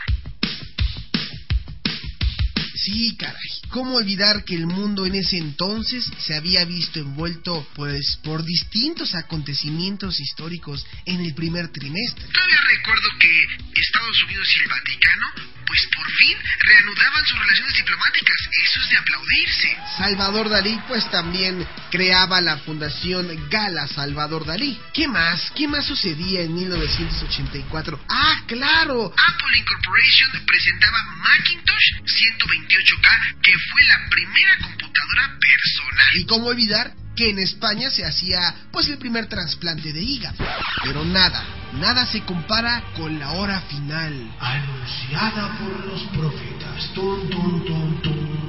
[2.84, 3.36] Sí, caray.
[3.68, 9.14] ¿Cómo olvidar que el mundo en ese entonces se había visto envuelto, pues, por distintos
[9.14, 12.26] acontecimientos históricos en el primer trimestre?
[12.26, 16.36] Todavía recuerdo que Estados Unidos y el Vaticano, pues por fin
[16.66, 18.36] reanudaban sus relaciones diplomáticas.
[18.62, 19.76] Eso es de aplaudirse.
[19.96, 24.78] Salvador Dalí, pues también creaba la fundación Gala Salvador Dalí.
[24.92, 25.50] ¿Qué más?
[25.56, 28.04] ¿Qué más sucedía en 1984?
[28.06, 29.14] Ah, claro.
[29.16, 36.16] Apple Incorporation presentaba Macintosh 128K, que fue la primera computadora personal.
[36.16, 40.44] ¿Y cómo olvidar que en España se hacía pues el primer trasplante de hígado?
[40.84, 44.34] Pero nada, nada se compara con la hora final.
[44.40, 46.92] Anunciada por los profetas.
[46.94, 48.42] Tum, tum, tum, tum.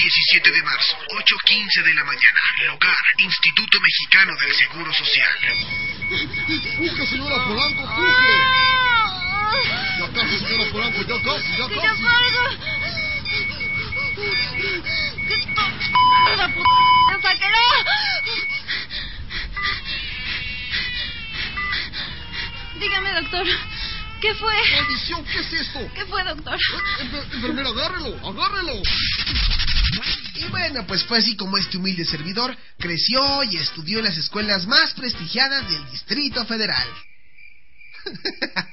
[0.00, 2.40] 17 de marzo, 8.15 de la mañana.
[2.72, 5.34] Lugar, Instituto Mexicano del Seguro Social.
[6.78, 8.36] ¡Puje, señora Polanco, puje!
[9.98, 13.09] Ya casi, señora Polanco, ya casi, ya ¡Que ya casi.
[22.78, 23.46] Dígame, doctor.
[24.20, 24.54] ¿Qué fue?
[24.76, 25.24] ¡Maldición!
[25.24, 25.80] ¿Qué es esto?
[25.94, 26.58] ¿Qué fue, doctor?
[27.00, 28.82] Enfer- Enfermera, agárrelo, agárrelo.
[30.34, 34.66] Y bueno, pues fue así como este humilde servidor creció y estudió en las escuelas
[34.66, 36.88] más prestigiadas del Distrito Federal.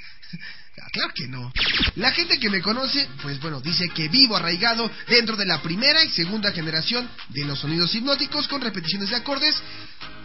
[0.98, 1.52] Claro que no.
[1.96, 6.04] La gente que me conoce, pues bueno, dice que vivo arraigado dentro de la primera
[6.04, 9.62] y segunda generación de los sonidos hipnóticos con repeticiones de acordes.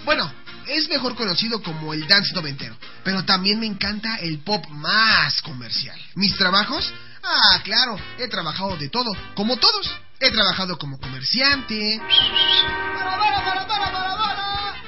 [0.06, 0.32] Bueno,
[0.66, 2.74] es mejor conocido como el dance noventero,
[3.04, 6.00] pero también me encanta el pop más comercial.
[6.14, 6.90] ¿Mis trabajos?
[7.22, 9.90] Ah, claro, he trabajado de todo, como todos.
[10.20, 12.00] He trabajado como comerciante,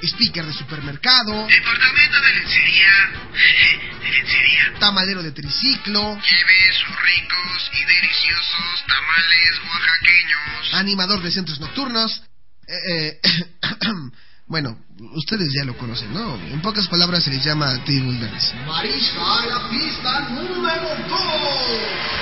[0.02, 2.92] speaker de supermercado, departamento de lencería,
[4.02, 11.60] de lencería, tamalero de triciclo, lleve sus ricos y deliciosos tamales oaxaqueños, animador de centros
[11.60, 12.22] nocturnos,
[12.66, 13.20] eh, eh,
[14.46, 14.78] bueno,
[15.14, 16.36] ustedes ya lo conocen, ¿no?
[16.36, 18.54] En pocas palabras se les llama table dance.
[18.66, 22.14] Marisca a la pista número 2.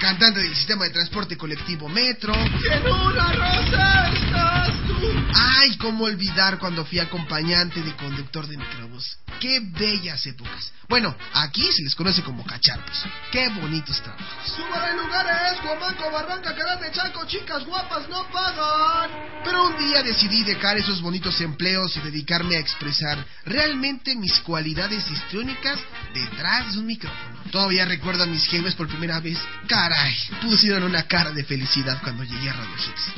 [0.00, 2.34] Cantante del sistema de transporte colectivo Metro.
[2.34, 4.89] En una rosa estás tú.
[5.34, 9.16] Ay, cómo olvidar cuando fui acompañante de conductor de microbús.
[9.40, 10.72] Qué bellas épocas.
[10.88, 13.04] Bueno, aquí se les conoce como cacharpos.
[13.30, 14.26] Qué bonitos trabajos.
[14.54, 19.10] Suba de lugares, Guamanco, Barranca, Carate, Chaco, chicas guapas no pagan.
[19.44, 25.08] Pero un día decidí dejar esos bonitos empleos y dedicarme a expresar realmente mis cualidades
[25.10, 25.78] histriónicas
[26.12, 27.40] detrás de un micrófono.
[27.50, 29.38] Todavía recuerdo a mis jefes por primera vez.
[29.66, 33.12] Caray, pusieron una cara de felicidad cuando llegué a Radio Hits.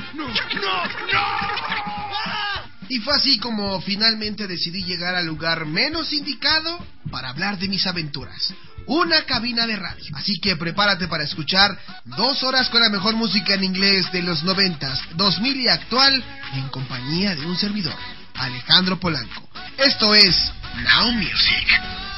[2.93, 6.79] Y fue así como finalmente decidí llegar al lugar menos indicado
[7.11, 8.53] para hablar de mis aventuras.
[8.85, 10.15] Una cabina de radio.
[10.15, 14.45] Así que prepárate para escuchar dos horas con la mejor música en inglés de los
[14.45, 16.23] noventas, 2000 y actual
[16.53, 17.97] en compañía de un servidor,
[18.35, 19.49] Alejandro Polanco.
[19.79, 20.53] Esto es
[20.85, 22.12] Now Music.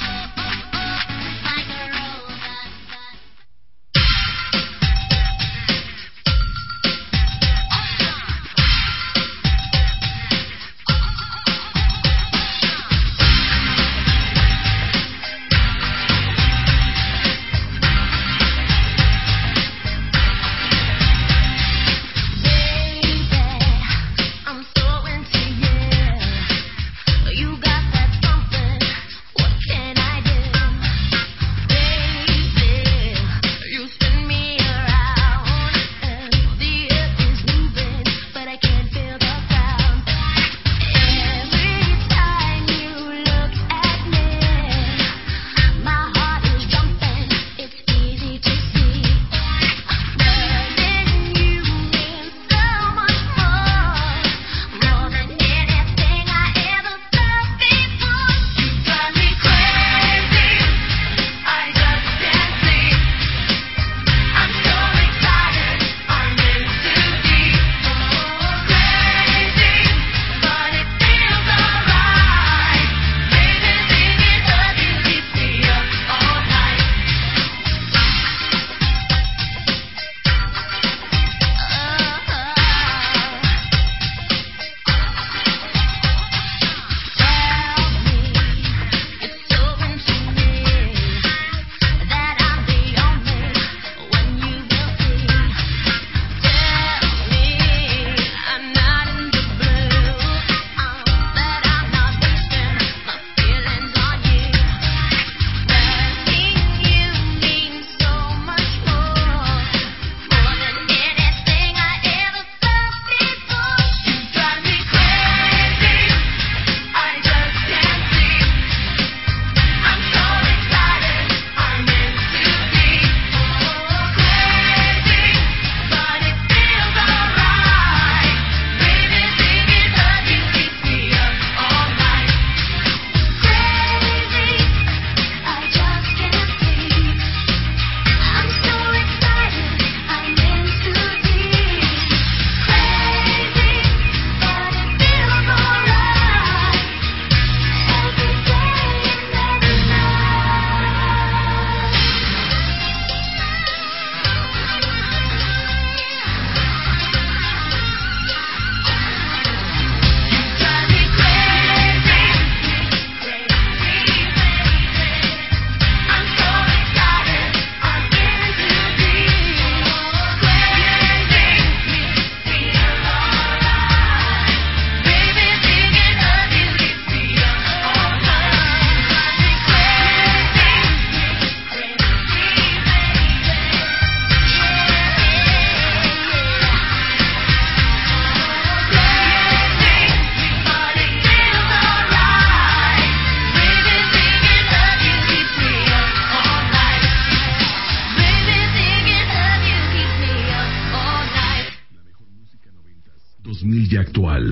[203.98, 204.50] Actual.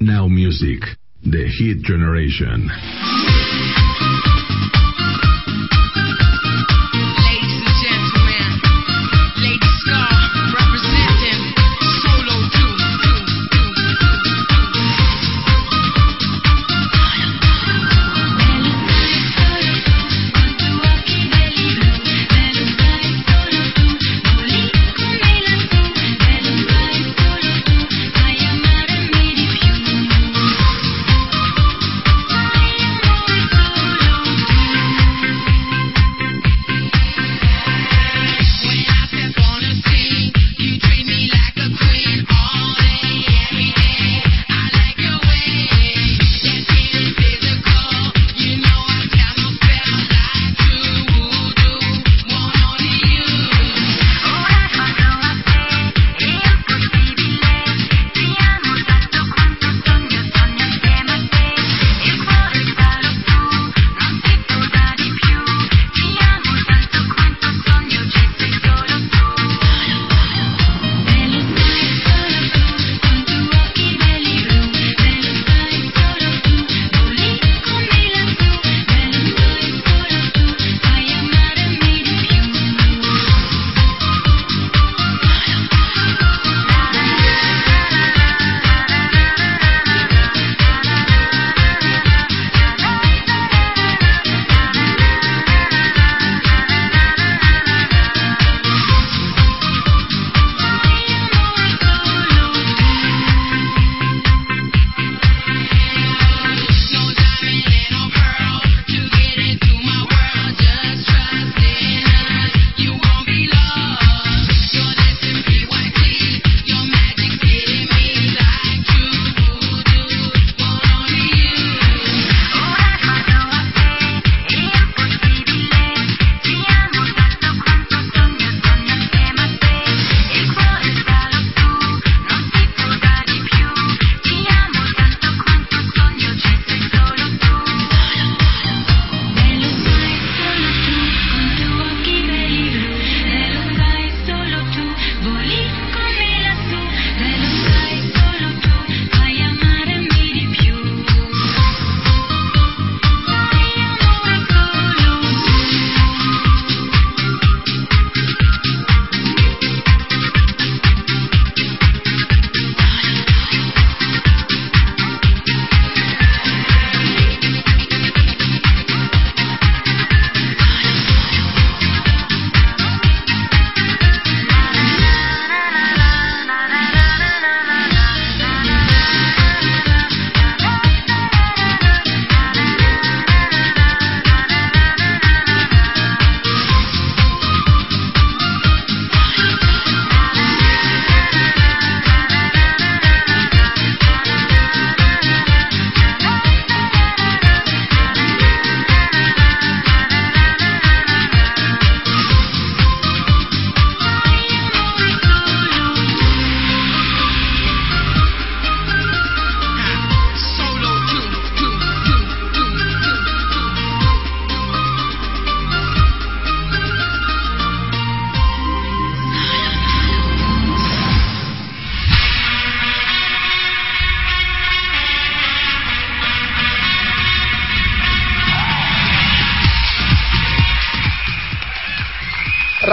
[0.00, 0.80] Now Music,
[1.22, 3.45] The Hit Generation.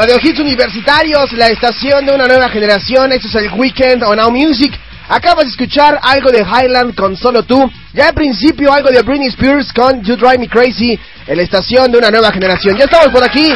[0.05, 3.13] Radio Hits Universitarios, la estación de una nueva generación.
[3.13, 4.77] Esto es el Weekend on Now Music.
[5.07, 7.71] Acabas de escuchar algo de Highland con Solo Tú.
[7.93, 11.89] Ya al principio algo de Britney Spears con You Drive Me Crazy en la estación
[11.89, 12.75] de una nueva generación.
[12.75, 13.49] Ya estamos por aquí.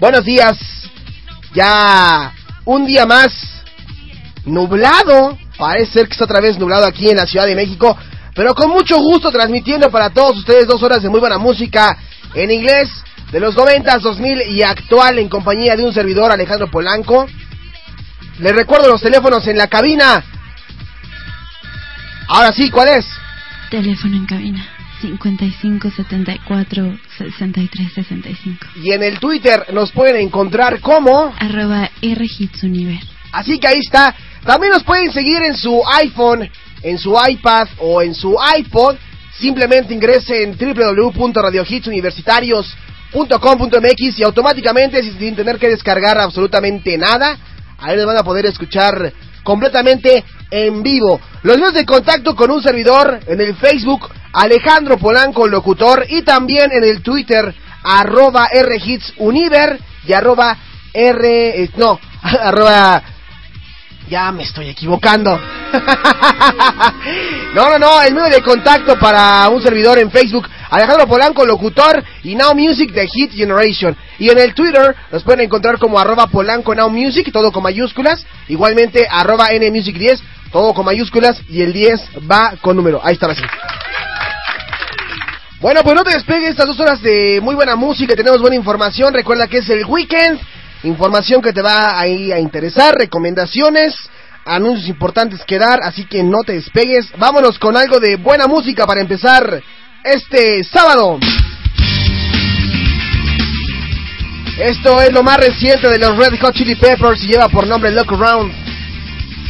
[0.00, 0.58] Buenos días.
[1.54, 2.32] Ya
[2.64, 3.62] un día más
[4.44, 5.38] nublado.
[5.56, 7.96] Parece ser que está otra vez nublado aquí en la Ciudad de México.
[8.34, 11.96] Pero con mucho gusto transmitiendo para todos ustedes dos horas de muy buena música
[12.34, 12.90] en inglés
[13.34, 17.26] de los 90, 2000 y actual en compañía de un servidor Alejandro Polanco.
[18.38, 20.22] Les recuerdo los teléfonos en la cabina.
[22.28, 23.04] Ahora sí, ¿cuál es?
[23.72, 24.64] Teléfono en cabina
[25.00, 28.66] 55 74 63 65.
[28.76, 33.00] Y en el Twitter nos pueden encontrar como arroba Rhitsuniver.
[33.32, 34.14] Así que ahí está.
[34.44, 36.48] También nos pueden seguir en su iPhone,
[36.84, 38.94] en su iPad o en su iPod.
[39.36, 40.56] Simplemente ingrese en
[43.12, 47.36] www.radiohitsuniversitarios.com.mx y automáticamente, sin tener que descargar absolutamente nada,
[47.78, 51.20] ahí les van a poder escuchar completamente en vivo.
[51.42, 56.72] Los medios de contacto con un servidor en el Facebook, Alejandro Polanco Locutor, y también
[56.72, 58.48] en el Twitter, arroba
[59.18, 60.56] Univer y arroba
[60.92, 63.02] R, no, arroba,
[64.08, 65.30] ya me estoy equivocando.
[67.54, 72.02] no, no, no, el medio de contacto para un servidor en Facebook, Alejandro Polanco, locutor,
[72.22, 73.96] y Now Music de Hit Generation.
[74.18, 78.24] Y en el Twitter nos pueden encontrar como arroba Polanco Now Music, todo con mayúsculas.
[78.48, 83.00] Igualmente arroba NMusic 10, todo con mayúsculas, y el 10 va con número.
[83.02, 83.42] Ahí está, así.
[85.60, 89.14] Bueno, pues no te despegues estas dos horas de muy buena música, tenemos buena información.
[89.14, 90.38] Recuerda que es el weekend,
[90.84, 93.94] información que te va ahí a interesar, recomendaciones,
[94.44, 97.10] anuncios importantes que dar, así que no te despegues.
[97.18, 99.62] Vámonos con algo de buena música para empezar
[100.04, 101.18] este sábado.
[104.58, 107.90] Esto es lo más reciente de los Red Hot Chili Peppers y lleva por nombre
[107.90, 108.52] Look Around,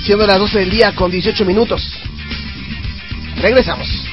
[0.05, 1.83] siendo las 12 del día con 18 minutos.
[3.37, 4.04] Regresamos.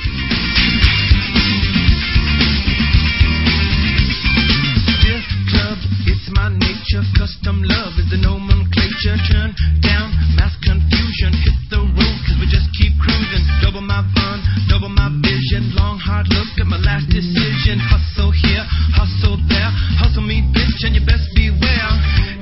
[7.16, 9.16] Custom love is the nomenclature.
[9.32, 11.32] Turn down mass confusion.
[11.40, 13.48] Hit the road, cause we just keep cruising.
[13.64, 15.72] Double my fun, double my vision.
[15.72, 17.80] Long, hard look at my last decision.
[17.80, 19.72] Hustle here, hustle there.
[20.04, 21.92] Hustle me, bitch, and you best beware.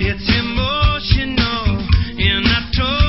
[0.01, 1.85] It's emotional,
[2.17, 3.08] and I told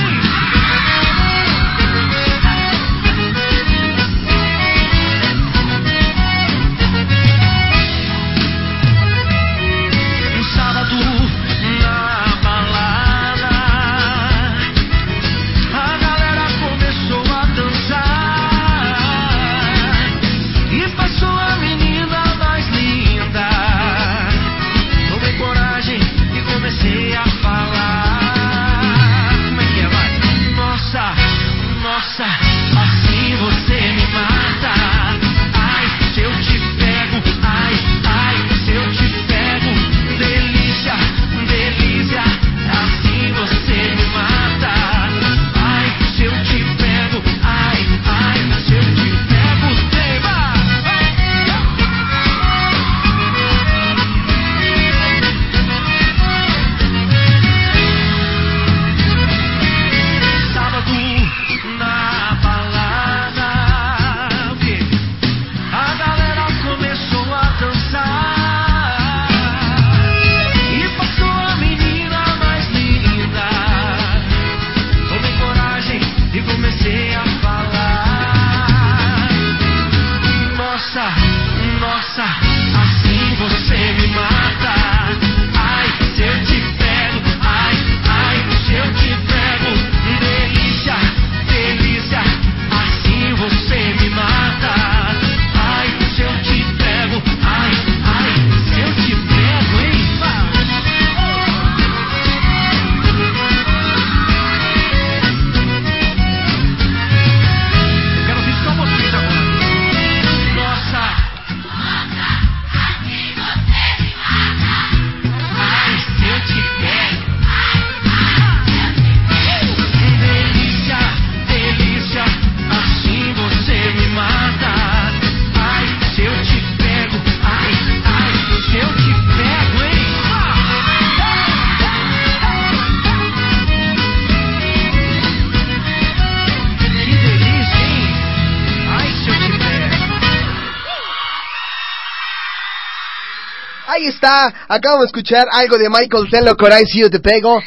[144.01, 147.61] Ahí está, acabamos de escuchar algo de Michael Tello con I See You Te Pego.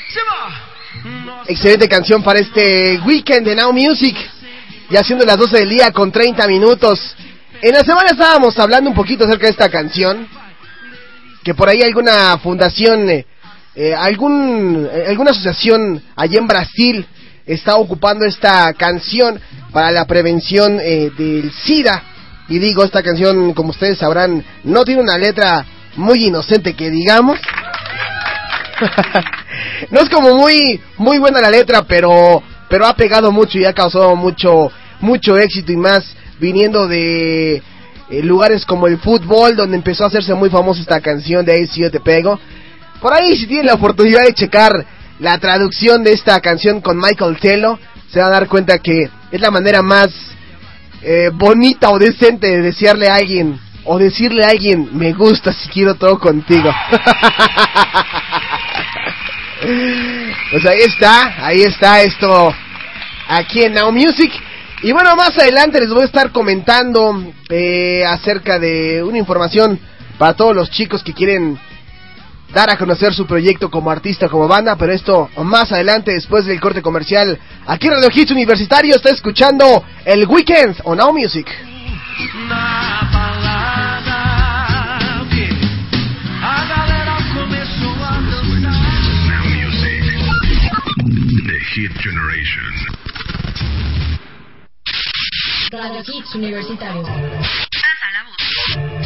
[1.47, 4.17] Excelente canción para este weekend de Now Music.
[4.91, 7.15] Ya siendo las 12 del día con 30 minutos.
[7.63, 10.27] En la semana estábamos hablando un poquito acerca de esta canción.
[11.45, 13.27] Que por ahí alguna fundación, eh,
[13.77, 17.07] eh, algún, eh, alguna asociación allá en Brasil
[17.47, 22.03] está ocupando esta canción para la prevención eh, del SIDA.
[22.49, 25.65] Y digo, esta canción, como ustedes sabrán, no tiene una letra
[25.97, 27.39] muy inocente que digamos.
[29.91, 33.73] no es como muy muy buena la letra, pero pero ha pegado mucho y ha
[33.73, 40.05] causado mucho mucho éxito y más viniendo de eh, lugares como el fútbol donde empezó
[40.05, 42.39] a hacerse muy famosa esta canción de Ahí si yo te pego.
[43.01, 44.73] Por ahí si tienen la oportunidad de checar
[45.19, 47.79] la traducción de esta canción con Michael Tello,
[48.11, 50.09] se van a dar cuenta que es la manera más
[51.03, 55.69] eh, bonita o decente de desearle a alguien o decirle a alguien me gusta si
[55.69, 56.71] quiero todo contigo.
[60.51, 62.55] pues ahí está, ahí está esto
[63.29, 64.33] aquí en Now Music.
[64.83, 69.81] Y bueno, más adelante les voy a estar comentando eh, acerca de una información
[70.19, 71.59] para todos los chicos que quieren
[72.53, 76.61] dar a conocer su proyecto como artista, como banda, pero esto más adelante, después del
[76.61, 77.39] corte comercial.
[77.67, 81.47] Aquí en Radio Hits Universitario está escuchando el Weekend on Now Music.
[91.75, 92.73] Hit Generation.
[95.73, 97.03] Radio Hits Universitario.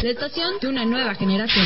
[0.03, 1.65] La estación de una nueva generación.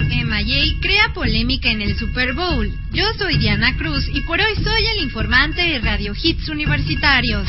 [0.00, 2.70] MJ crea polémica en el Super Bowl.
[2.92, 7.48] Yo soy Diana Cruz y por hoy soy el informante de Radio Hits Universitarios.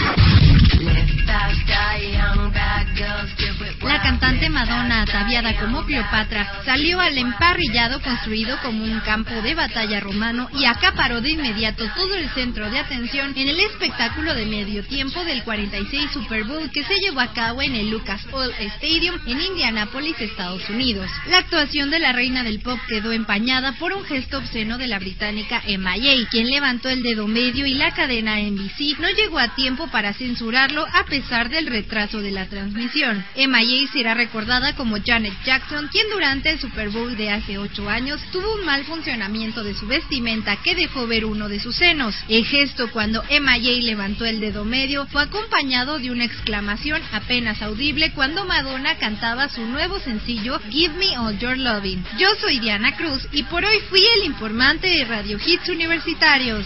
[3.83, 9.99] La cantante Madonna, ataviada como Cleopatra, salió al emparrillado construido como un campo de batalla
[9.99, 14.83] romano y acaparó de inmediato todo el centro de atención en el espectáculo de medio
[14.83, 19.19] tiempo del 46 Super Bowl que se llevó a cabo en el Lucas Oil Stadium
[19.25, 21.09] en Indianápolis, Estados Unidos.
[21.27, 24.99] La actuación de la reina del pop quedó empañada por un gesto obsceno de la
[24.99, 29.87] británica MIA, quien levantó el dedo medio y la cadena NBC no llegó a tiempo
[29.87, 33.25] para censurarlo a pesar del retraso de la transmisión.
[33.71, 38.19] MIA será recordada como Janet Jackson, quien durante el Super Bowl de hace ocho años
[38.31, 42.15] tuvo un mal funcionamiento de su vestimenta que dejó ver uno de sus senos.
[42.27, 48.11] El gesto cuando MIA levantó el dedo medio fue acompañado de una exclamación apenas audible
[48.11, 52.03] cuando Madonna cantaba su nuevo sencillo Give Me All Your Loving.
[52.17, 56.65] Yo soy Diana Cruz y por hoy fui el informante de Radio Hits Universitarios.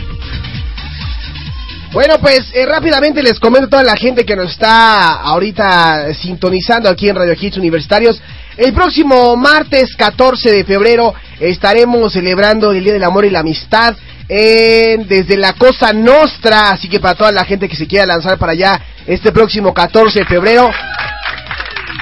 [1.91, 6.89] Bueno, pues eh, rápidamente les comento a toda la gente que nos está ahorita sintonizando
[6.89, 8.21] aquí en Radio Hits Universitarios.
[8.55, 13.95] El próximo martes 14 de febrero estaremos celebrando el Día del Amor y la Amistad
[14.29, 16.69] en- desde la Cosa Nostra.
[16.71, 20.19] Así que para toda la gente que se quiera lanzar para allá este próximo 14
[20.19, 20.69] de febrero.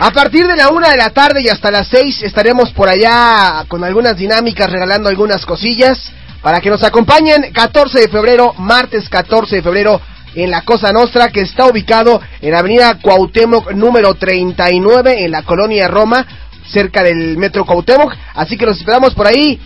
[0.01, 3.65] A partir de la una de la tarde y hasta las 6 estaremos por allá
[3.67, 5.97] con algunas dinámicas regalando algunas cosillas
[6.41, 10.01] para que nos acompañen 14 de febrero, martes 14 de febrero
[10.35, 15.87] en la Cosa Nostra que está ubicado en Avenida Cuauhtémoc número 39 en la colonia
[15.87, 16.25] Roma,
[16.67, 19.59] cerca del Metro Cuauhtémoc, así que los esperamos por ahí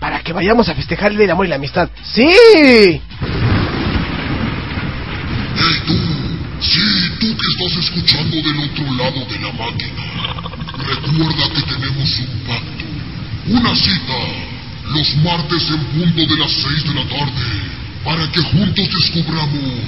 [0.00, 1.88] para que vayamos a festejar el amor y la amistad.
[2.02, 2.32] ¡Sí!
[6.60, 6.80] Sí,
[7.18, 10.02] tú que estás escuchando del otro lado de la máquina,
[10.78, 12.84] recuerda que tenemos un pacto,
[13.48, 14.51] una cita,
[14.92, 17.32] los martes en punto de las seis de la tarde,
[18.04, 19.80] para que juntos descubramos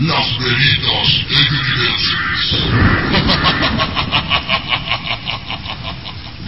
[0.00, 2.14] las heridas ingleses.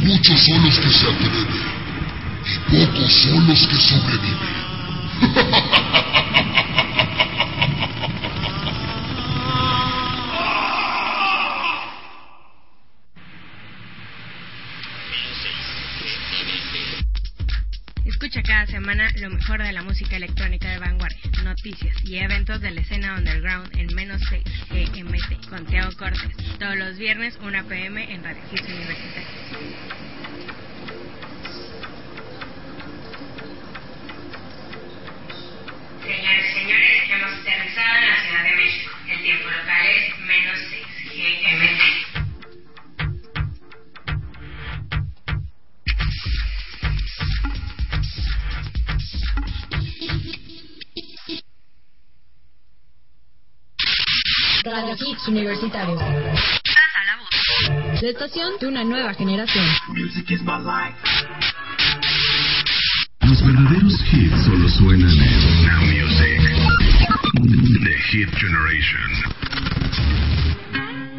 [0.07, 1.47] Muchos son los que se atreven
[2.47, 4.57] y pocos son los que sobreviven.
[18.45, 22.83] Cada semana lo mejor de la música electrónica de vanguardia, noticias y eventos de la
[22.83, 26.37] escena underground en menos 6 GMT con Teo Cortés.
[26.59, 29.27] Todos los viernes 1 pm en Radio Hits Universitario.
[36.05, 38.93] Señores señores, hemos aterrizado en la Ciudad de México.
[39.09, 42.36] El tiempo local es menos 6 GMT.
[54.77, 55.97] Radio Hits Universitario.
[57.67, 59.65] La estación de una nueva generación.
[63.23, 66.41] Los verdaderos hits solo suenan en Now Music.
[67.85, 69.01] The Hit Generation.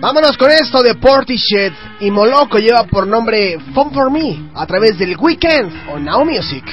[0.02, 5.00] Vámonos con esto de Portishead y Moloco lleva por nombre Fun for Me a través
[5.00, 6.64] del Weekend o Now Music.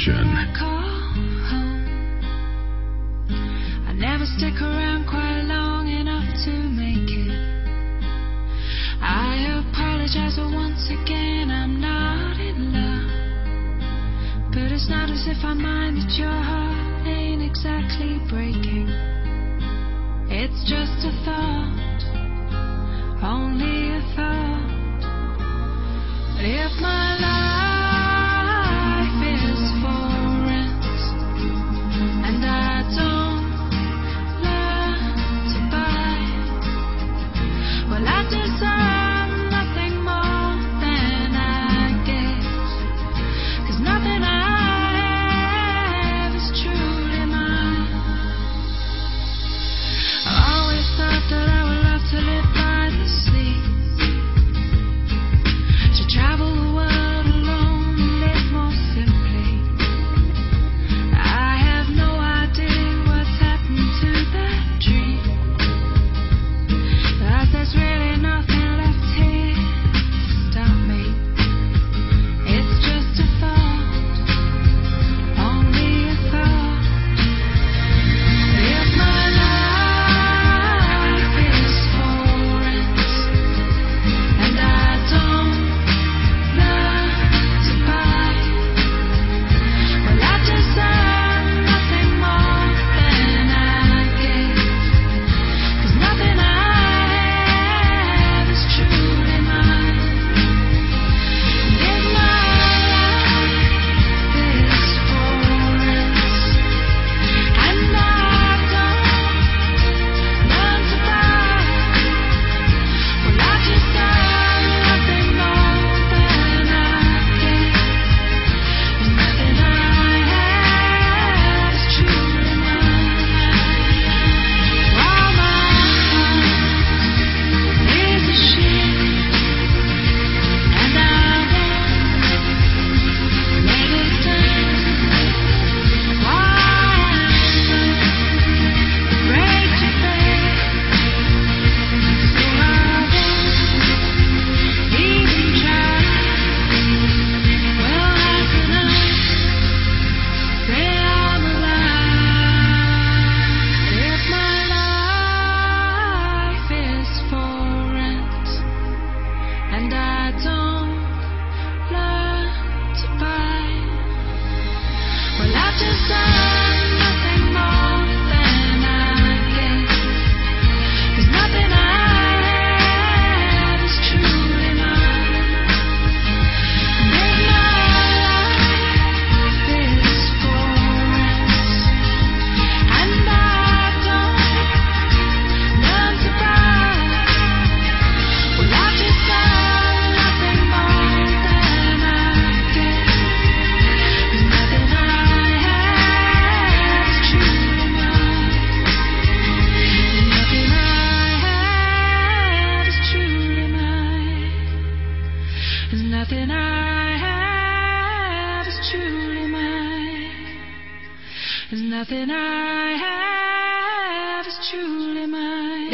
[0.00, 0.59] Generation.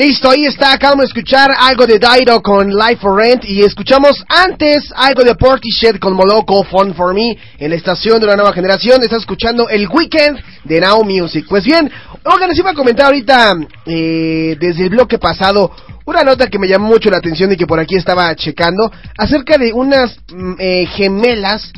[0.07, 4.25] Listo, ahí está, acabamos de escuchar algo de Dido con Life for Rent y escuchamos
[4.29, 8.53] antes algo de Portishead con Moloko Fun for Me en la estación de una nueva
[8.53, 9.03] generación.
[9.03, 11.47] Estás escuchando el weekend de Now Music.
[11.49, 11.91] Pues bien,
[12.23, 15.73] oigan, les iba a comentar ahorita eh, desde el bloque pasado
[16.05, 19.59] una nota que me llamó mucho la atención y que por aquí estaba checando acerca
[19.59, 21.73] de unas mm, eh, gemelas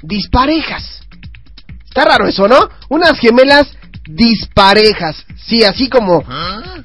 [0.00, 1.00] disparejas.
[1.88, 2.68] Está raro eso, ¿no?
[2.88, 3.66] Unas gemelas
[4.06, 5.24] disparejas.
[5.46, 6.24] Sí, así como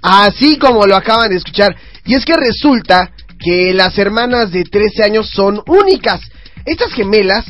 [0.02, 1.76] así como lo acaban de escuchar.
[2.06, 6.22] Y es que resulta que las hermanas de 13 años son únicas.
[6.66, 7.46] Estas gemelas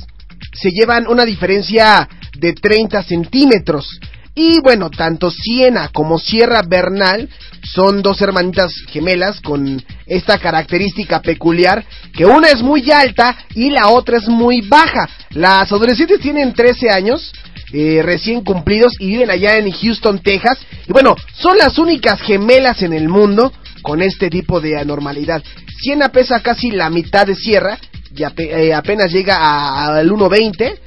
[0.54, 2.08] se llevan una diferencia
[2.38, 4.00] de 30 centímetros.
[4.36, 7.28] Y bueno, tanto Siena como Sierra Bernal
[7.62, 11.84] son dos hermanitas gemelas con esta característica peculiar,
[12.16, 15.10] que una es muy alta y la otra es muy baja.
[15.32, 17.34] Las adolescentes tienen 13 años,
[17.72, 20.58] eh, recién cumplidos y viven allá en Houston, Texas.
[20.88, 23.52] Y bueno, son las únicas gemelas en el mundo
[23.82, 25.44] con este tipo de anormalidad.
[25.82, 27.78] Siena pesa casi la mitad de Sierra
[28.16, 30.78] y eh, apenas llega al 1.20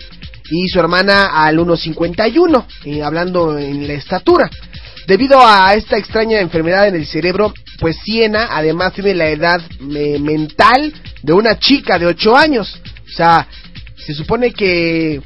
[0.50, 4.50] y su hermana al 1.51, eh, hablando en la estatura.
[5.06, 9.60] Debido a esta extraña enfermedad en el cerebro, pues Siena además tiene la edad
[9.94, 12.80] eh, mental de una chica de 8 años.
[13.06, 13.48] O sea,
[13.96, 15.20] se supone que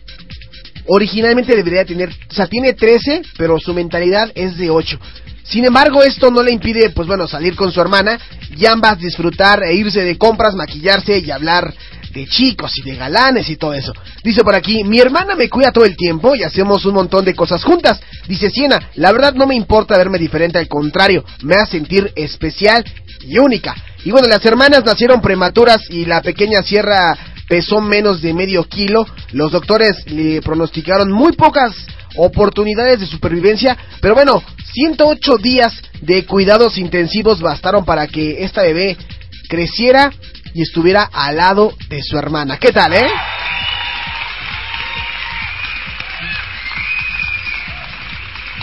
[0.88, 4.98] originalmente debería tener, o sea, tiene 13, pero su mentalidad es de 8.
[5.44, 8.18] Sin embargo, esto no le impide, pues bueno, salir con su hermana
[8.56, 11.72] y ambas disfrutar e irse de compras, maquillarse y hablar
[12.12, 13.92] de chicos y de galanes y todo eso.
[14.24, 17.34] Dice por aquí, mi hermana me cuida todo el tiempo y hacemos un montón de
[17.34, 18.00] cosas juntas.
[18.26, 22.84] Dice Siena, la verdad no me importa verme diferente, al contrario, me hace sentir especial
[23.20, 23.74] y única.
[24.04, 27.16] Y bueno, las hermanas nacieron prematuras y la pequeña Sierra
[27.48, 29.06] pesó menos de medio kilo.
[29.32, 31.74] Los doctores le pronosticaron muy pocas
[32.16, 34.42] oportunidades de supervivencia, pero bueno,
[34.72, 38.96] 108 días de cuidados intensivos bastaron para que esta bebé
[39.48, 40.12] creciera
[40.54, 42.58] y estuviera al lado de su hermana.
[42.58, 43.08] ¿Qué tal, eh?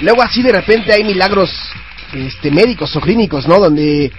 [0.02, 1.52] Luego así de repente hay milagros
[2.14, 3.60] este médicos o clínicos, ¿no?
[3.60, 4.12] Donde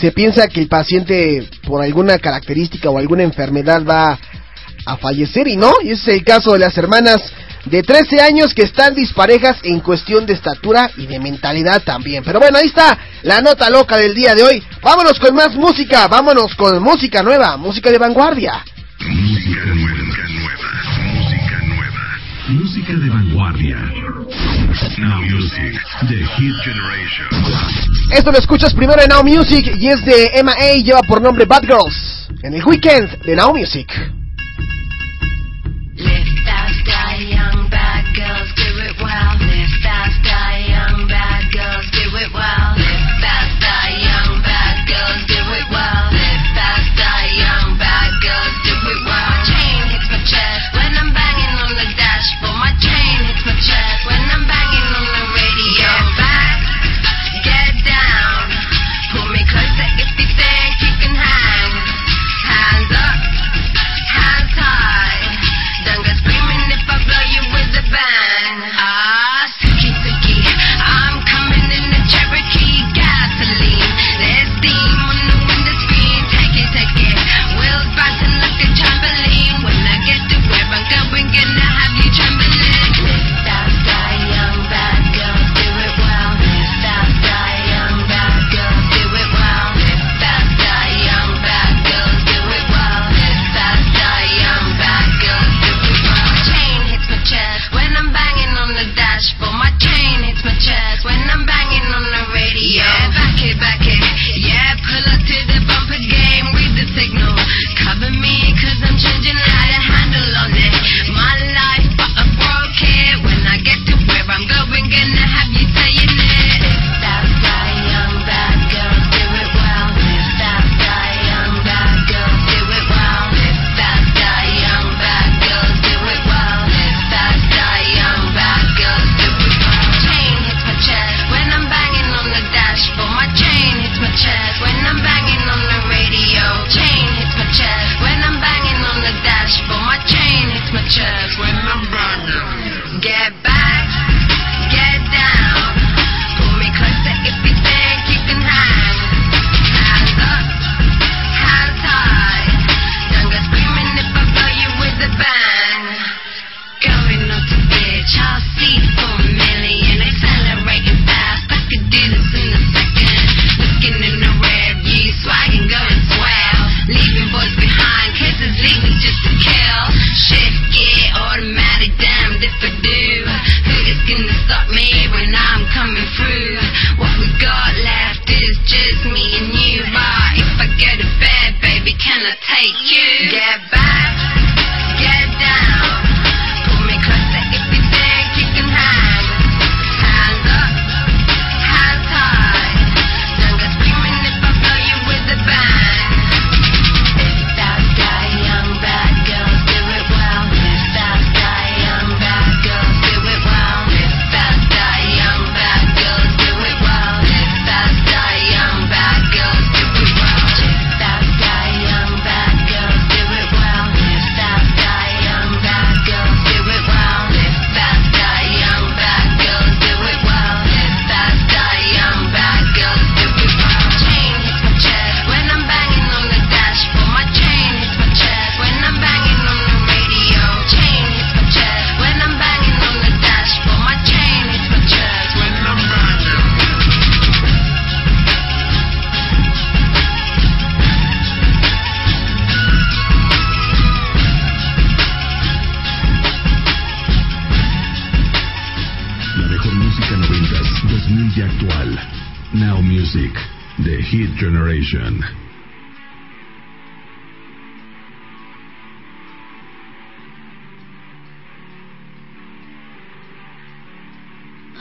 [0.00, 4.18] se piensa que el paciente por alguna característica o alguna enfermedad va
[4.86, 7.20] a fallecer y no, y ese es el caso de las hermanas
[7.66, 12.24] de 13 años que están disparejas en cuestión de estatura y de mentalidad también.
[12.24, 14.62] Pero bueno, ahí está la nota loca del día de hoy.
[14.80, 18.64] Vámonos con más música, vámonos con música nueva, música de vanguardia.
[19.00, 20.59] Música nueva.
[22.50, 23.76] Música de vanguardia.
[24.98, 27.28] Now Music, The Hit Generation.
[28.12, 30.74] Esto lo escuchas primero en Now Music y es de Emma A.
[30.74, 32.28] y lleva por nombre Bad Girls.
[32.42, 33.88] En el weekend de Now Music.
[35.94, 39.38] Live fast, die young, bad girls do it well.
[39.38, 40.49] Live fast, die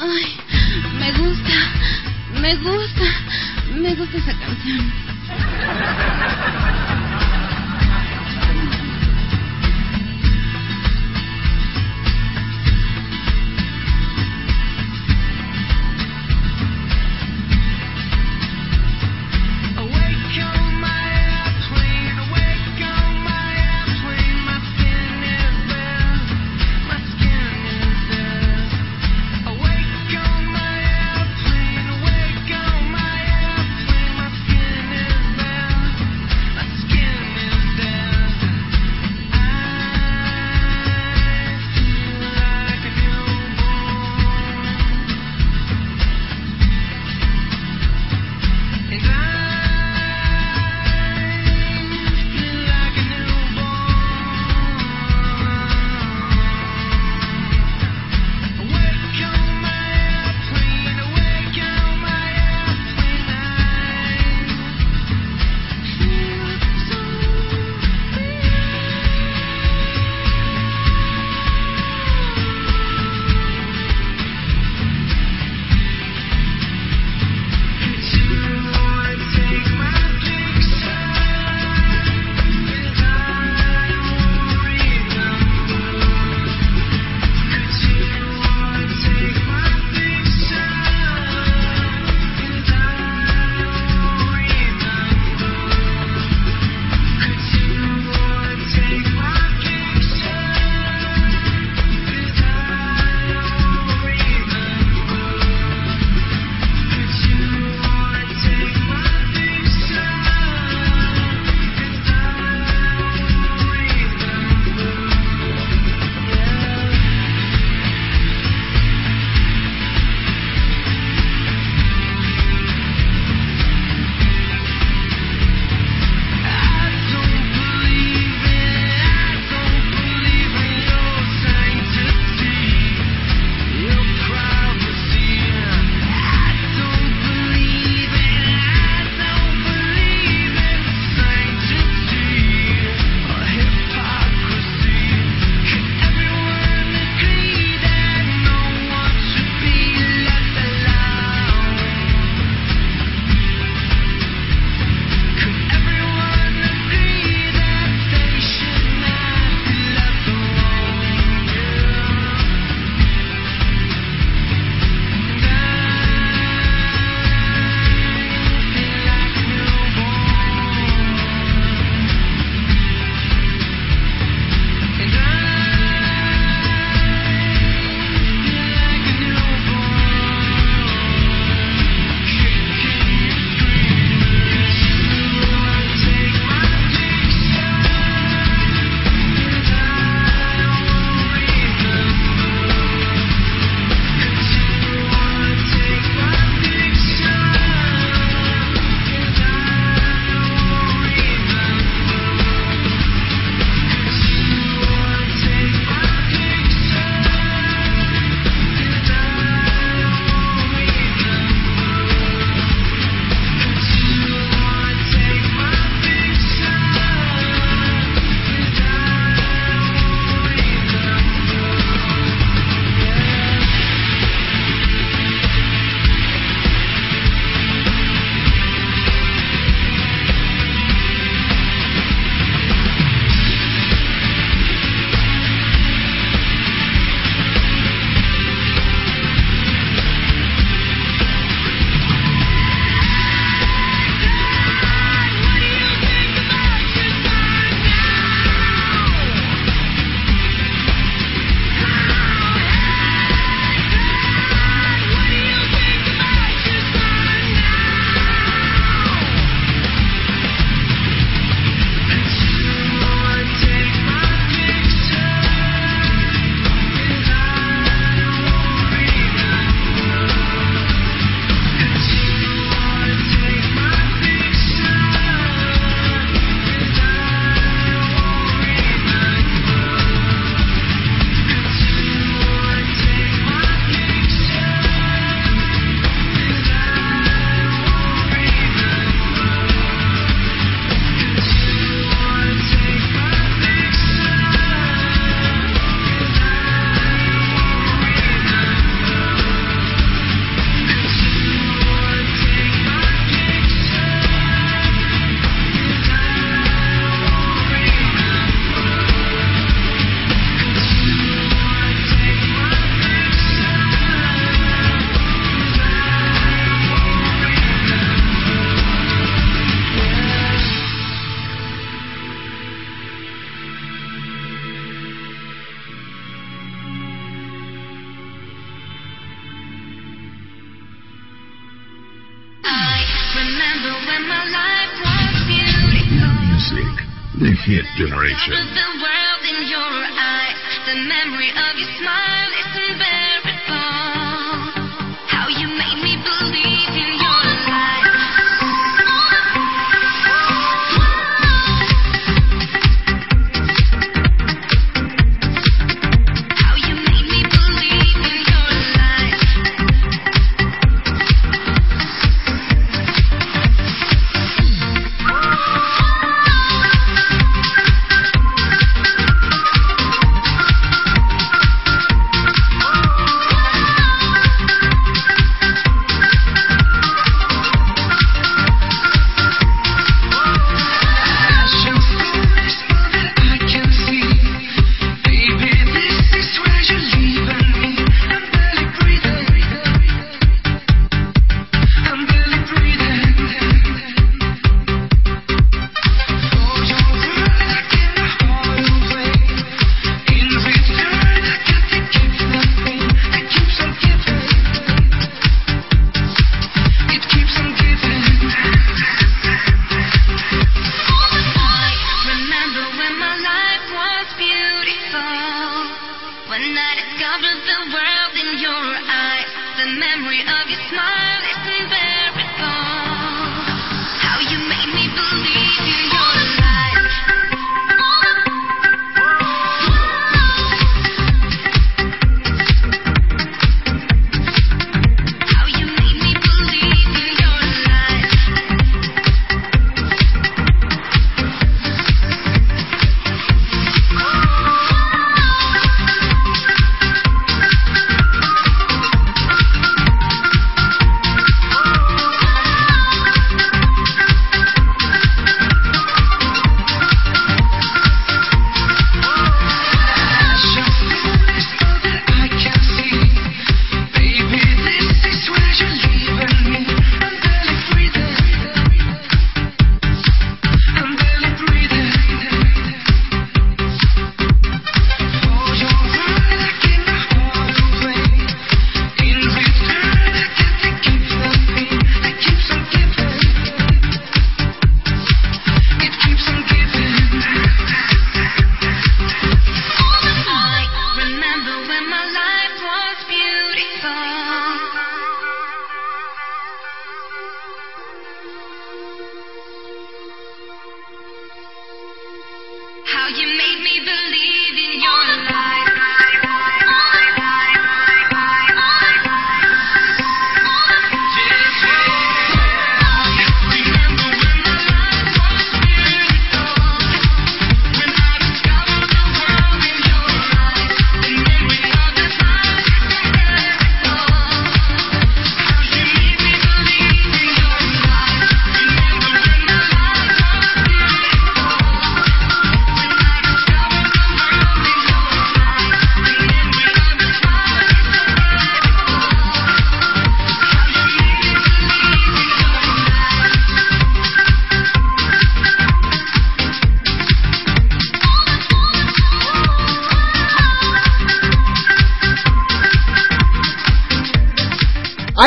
[0.02, 0.38] Ay,
[0.98, 1.50] me gusta,
[2.40, 3.04] me gusta,
[3.76, 4.94] me gusta esa canción.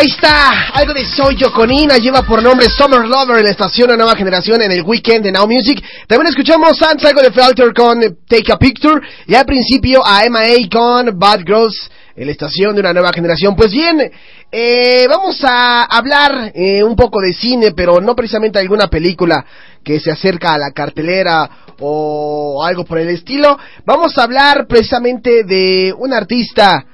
[0.02, 3.96] Ahí está, algo de Soy Yoconina, lleva por nombre Summer Lover en la estación de
[3.96, 5.80] nueva generación en el weekend de Now Music.
[6.08, 10.68] También escuchamos antes algo de Felter con Take a Picture y al principio a MA
[10.72, 13.54] con Bad Girls en la estación de una nueva generación.
[13.54, 14.10] Pues bien,
[14.50, 19.46] eh, vamos a hablar eh, un poco de cine, pero no precisamente alguna película
[19.84, 21.48] que se acerca a la cartelera
[21.78, 23.56] o algo por el estilo.
[23.86, 26.86] Vamos a hablar precisamente de un artista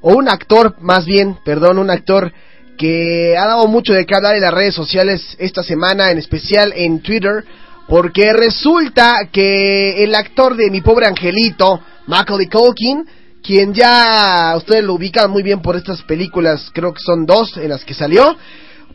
[0.00, 2.32] o un actor, más bien, perdón, un actor
[2.78, 6.72] que ha dado mucho de qué hablar en las redes sociales esta semana, en especial
[6.74, 7.44] en Twitter,
[7.86, 13.04] porque resulta que el actor de Mi Pobre Angelito, Macaulay Culkin,
[13.42, 17.68] quien ya ustedes lo ubican muy bien por estas películas, creo que son dos en
[17.68, 18.36] las que salió,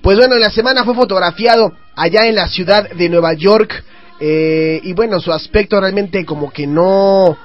[0.01, 3.83] pues bueno, en la semana fue fotografiado allá en la ciudad de Nueva York,
[4.19, 7.37] eh, y bueno, su aspecto realmente como que no,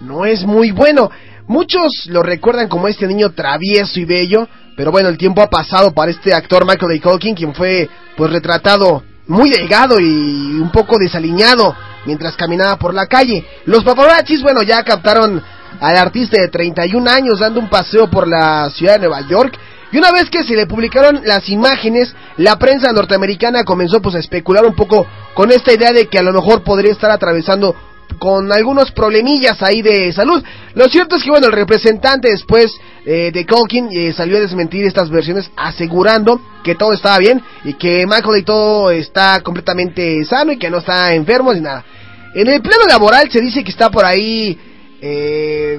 [0.00, 1.10] no es muy bueno.
[1.46, 5.92] Muchos lo recuerdan como este niño travieso y bello, pero bueno, el tiempo ha pasado
[5.92, 7.02] para este actor Michael A.
[7.02, 11.76] Culkin, quien fue pues retratado muy delgado y un poco desaliñado
[12.06, 13.44] mientras caminaba por la calle.
[13.66, 15.42] Los paparazzis, bueno, ya captaron
[15.80, 19.58] al artista de 31 años dando un paseo por la ciudad de Nueva York
[19.92, 24.20] Y una vez que se le publicaron las imágenes, la prensa norteamericana comenzó pues a
[24.20, 27.76] especular un poco con esta idea de que a lo mejor podría estar atravesando
[28.18, 30.42] con algunos problemillas ahí de salud.
[30.74, 32.72] Lo cierto es que bueno, el representante después
[33.06, 37.74] eh, de Culkin eh, salió a desmentir estas versiones asegurando que todo estaba bien y
[37.74, 41.84] que Michael y todo está completamente sano y que no está enfermo ni nada.
[42.34, 44.58] En el plano laboral se dice que está por ahí
[45.00, 45.78] eh,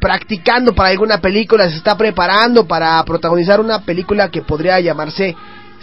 [0.00, 5.34] practicando para alguna película, se está preparando para protagonizar una película que podría llamarse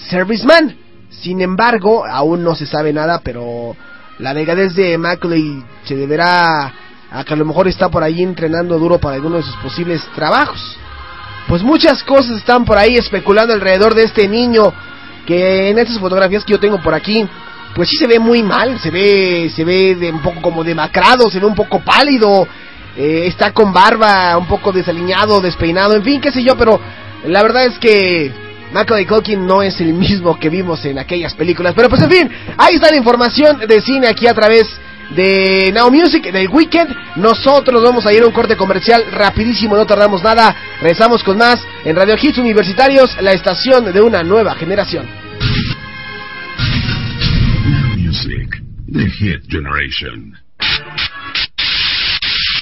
[0.10, 0.78] Serviceman.
[1.10, 3.76] Sin embargo, aún no se sabe nada, pero
[4.20, 6.74] la delgadez de Macaulay se deberá
[7.12, 10.02] a que a lo mejor está por ahí entrenando duro para alguno de sus posibles
[10.16, 10.78] trabajos.
[11.48, 14.74] Pues muchas cosas están por ahí especulando alrededor de este niño
[15.26, 17.28] que en estas fotografías que yo tengo por aquí,
[17.76, 21.30] pues sí se ve muy mal, se ve se ve de un poco como demacrado,
[21.30, 22.48] se ve un poco pálido,
[22.96, 26.80] eh, está con barba, un poco desaliñado, despeinado, en fin, qué sé yo, pero
[27.26, 28.45] la verdad es que
[28.76, 31.74] Macaulay Culkin no es el mismo que vimos en aquellas películas.
[31.74, 34.68] Pero pues en fin, ahí está la información de cine aquí a través
[35.16, 36.94] de Now Music, del Weekend.
[37.16, 40.54] Nosotros vamos a ir a un corte comercial rapidísimo, no tardamos nada.
[40.82, 45.08] Regresamos con más en Radio Hits Universitarios, la estación de una nueva generación.
[47.66, 48.62] Now Music,
[48.92, 50.38] The Hit Generation.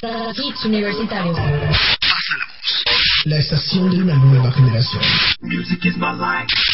[0.00, 1.93] Radio Hits Universitarios.
[3.24, 5.02] La estación de una nueva generación.
[5.40, 6.73] Music is my life.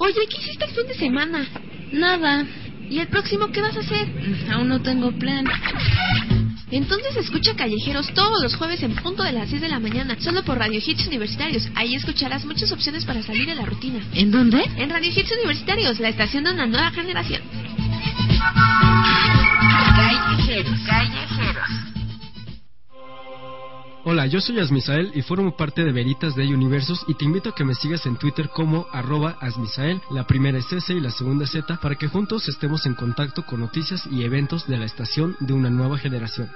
[0.00, 1.46] Oye, ¿qué hiciste el fin de semana?
[1.92, 2.46] Nada.
[2.88, 4.08] ¿Y el próximo qué vas a hacer?
[4.50, 5.44] Aún no tengo plan.
[6.70, 10.42] Entonces escucha Callejeros todos los jueves en punto de las 6 de la mañana, solo
[10.42, 11.68] por Radio Hits Universitarios.
[11.74, 14.00] Ahí escucharás muchas opciones para salir de la rutina.
[14.14, 14.64] ¿En dónde?
[14.78, 17.42] En Radio Hits Universitarios, la estación de una nueva generación.
[19.96, 20.80] Callejeros.
[20.86, 21.89] Callejeros.
[24.02, 27.54] Hola, yo soy Asmisael y formo parte de Veritas de Universos y te invito a
[27.54, 31.46] que me sigas en Twitter como arroba Asmisael, la primera es S y la segunda
[31.46, 35.52] Z, para que juntos estemos en contacto con noticias y eventos de la estación de
[35.52, 36.50] una nueva generación.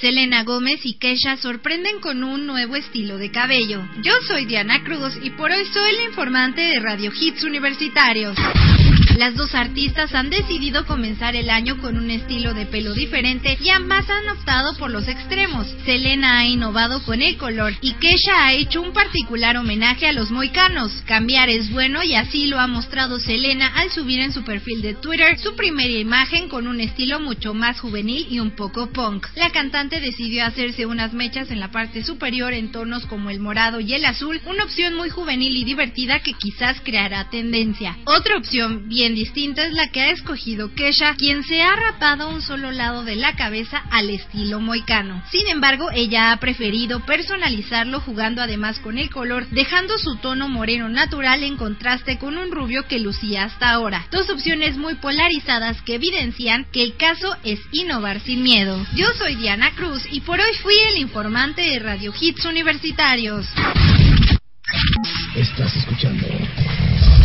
[0.00, 3.80] Selena Gómez y Kesha sorprenden con un nuevo estilo de cabello.
[4.02, 8.36] Yo soy Diana Cruz y por hoy soy la informante de Radio Hits Universitarios.
[9.16, 13.68] Las dos artistas han decidido comenzar el año con un estilo de pelo diferente y
[13.68, 15.68] ambas han optado por los extremos.
[15.84, 20.32] Selena ha innovado con el color y Kesha ha hecho un particular homenaje a los
[20.32, 20.90] moicanos.
[21.06, 24.94] Cambiar es bueno y así lo ha mostrado Selena al subir en su perfil de
[24.94, 29.28] Twitter su primera imagen con un estilo mucho más juvenil y un poco punk.
[29.36, 33.78] La cantante decidió hacerse unas mechas en la parte superior en tonos como el morado
[33.78, 37.96] y el azul, una opción muy juvenil y divertida que quizás creará tendencia.
[38.06, 42.40] Otra opción bien distinta es la que ha escogido Kesha, quien se ha rapado un
[42.40, 45.22] solo lado de la cabeza al estilo moicano.
[45.30, 50.88] Sin embargo, ella ha preferido personalizarlo jugando además con el color, dejando su tono moreno
[50.88, 54.06] natural en contraste con un rubio que lucía hasta ahora.
[54.12, 58.86] Dos opciones muy polarizadas que evidencian que el caso es innovar sin miedo.
[58.94, 63.46] Yo soy Diana Cruz y por hoy fui el informante de Radio Hits Universitarios.
[65.34, 66.26] Estás escuchando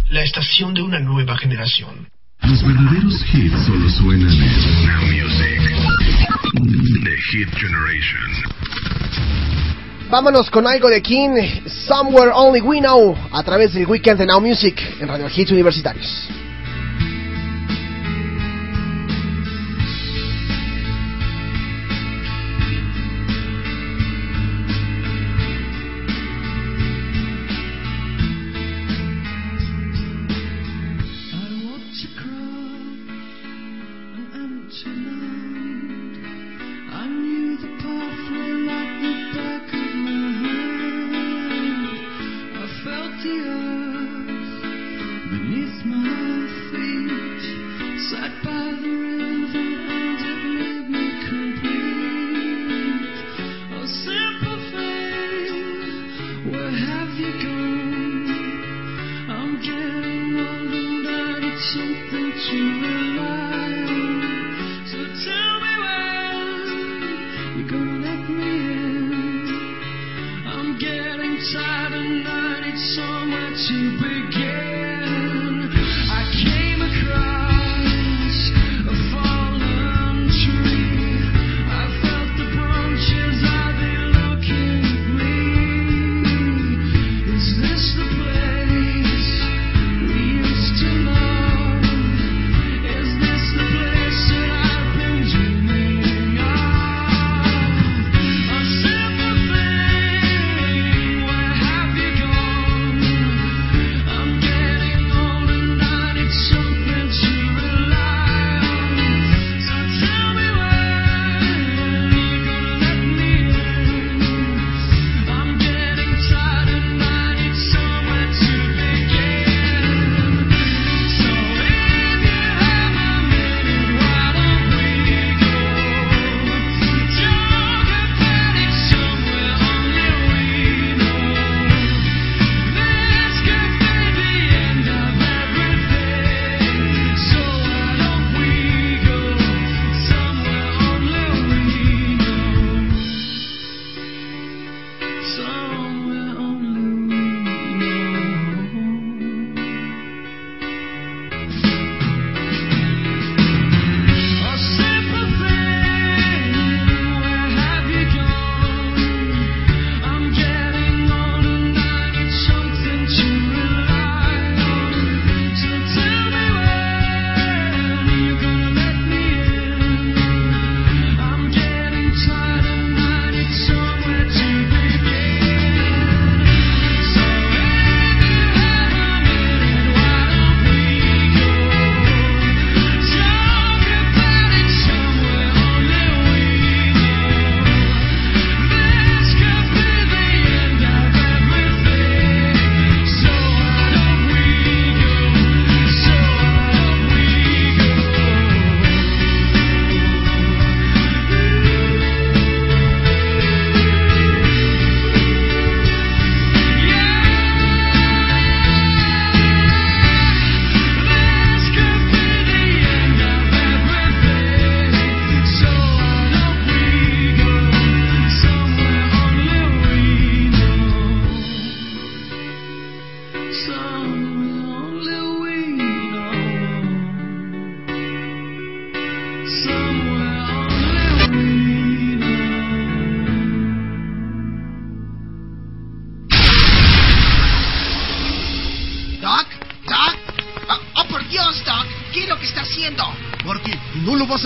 [0.09, 2.09] La estación de una nueva generación.
[2.41, 5.61] Los verdaderos hits solo suenan en Now Music.
[6.57, 8.47] The Hit Generation.
[10.09, 11.37] Vámonos con algo de King,
[11.67, 16.29] Somewhere Only We Know, a través del Weekend de Now Music en Radio Hits Universitarios.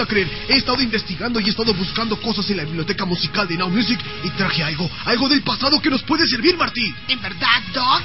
[0.02, 0.28] A creer.
[0.48, 3.98] He estado investigando y he estado buscando cosas en la biblioteca musical de Now Music
[4.24, 6.94] y traje algo, algo del pasado que nos puede servir, Marty.
[7.08, 8.02] ¿En verdad, Doc?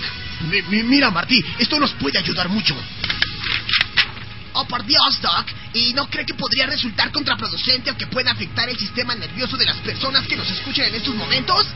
[0.49, 2.75] Mi- mi- mira, Marty, esto nos puede ayudar mucho.
[4.57, 5.47] Oh, por Dios, Doc.
[5.73, 9.65] ¿Y no cree que podría resultar contraproducente o que pueda afectar el sistema nervioso de
[9.65, 11.67] las personas que nos escuchan en estos momentos?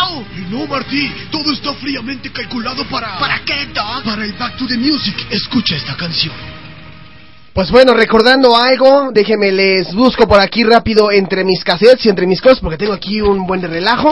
[0.00, 0.26] ¡Au!
[0.36, 3.16] Y no, Marty, todo está fríamente calculado para...
[3.20, 4.02] ¿Para qué, Doc?
[4.02, 5.14] Para el Back to the Music.
[5.30, 6.34] Escucha esta canción.
[7.56, 12.26] Pues bueno, recordando algo, déjenme les busco por aquí rápido entre mis cassettes y entre
[12.26, 14.10] mis cosas, porque tengo aquí un buen de relajo.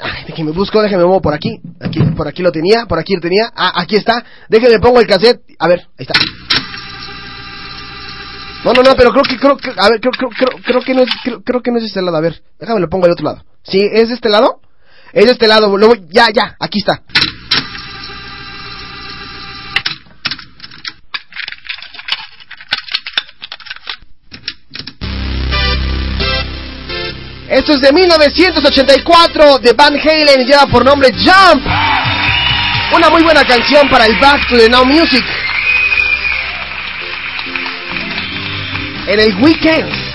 [0.00, 1.60] Ay, déjenme busco, déjenme muevo por aquí.
[1.78, 3.52] Aquí, por aquí lo tenía, por aquí lo tenía.
[3.54, 4.24] Ah, aquí está.
[4.48, 5.42] Déjenme pongo el cassette.
[5.58, 6.14] A ver, ahí está.
[8.64, 10.94] No, no, no, pero creo que, creo que, a ver, creo, creo, creo, creo que
[10.94, 12.16] no es, creo, creo que no es de este lado.
[12.16, 13.44] A ver, déjame lo pongo del otro lado.
[13.64, 13.86] ¿Sí?
[13.92, 14.62] ¿Es de este lado?
[15.12, 15.76] Es de este lado.
[15.76, 17.02] Luego, ya, ya, aquí está.
[27.50, 31.66] Esto es de 1984 de Van Halen y lleva por nombre Jump.
[32.94, 35.24] Una muy buena canción para el Back to the Now Music.
[39.08, 40.09] En el weekend.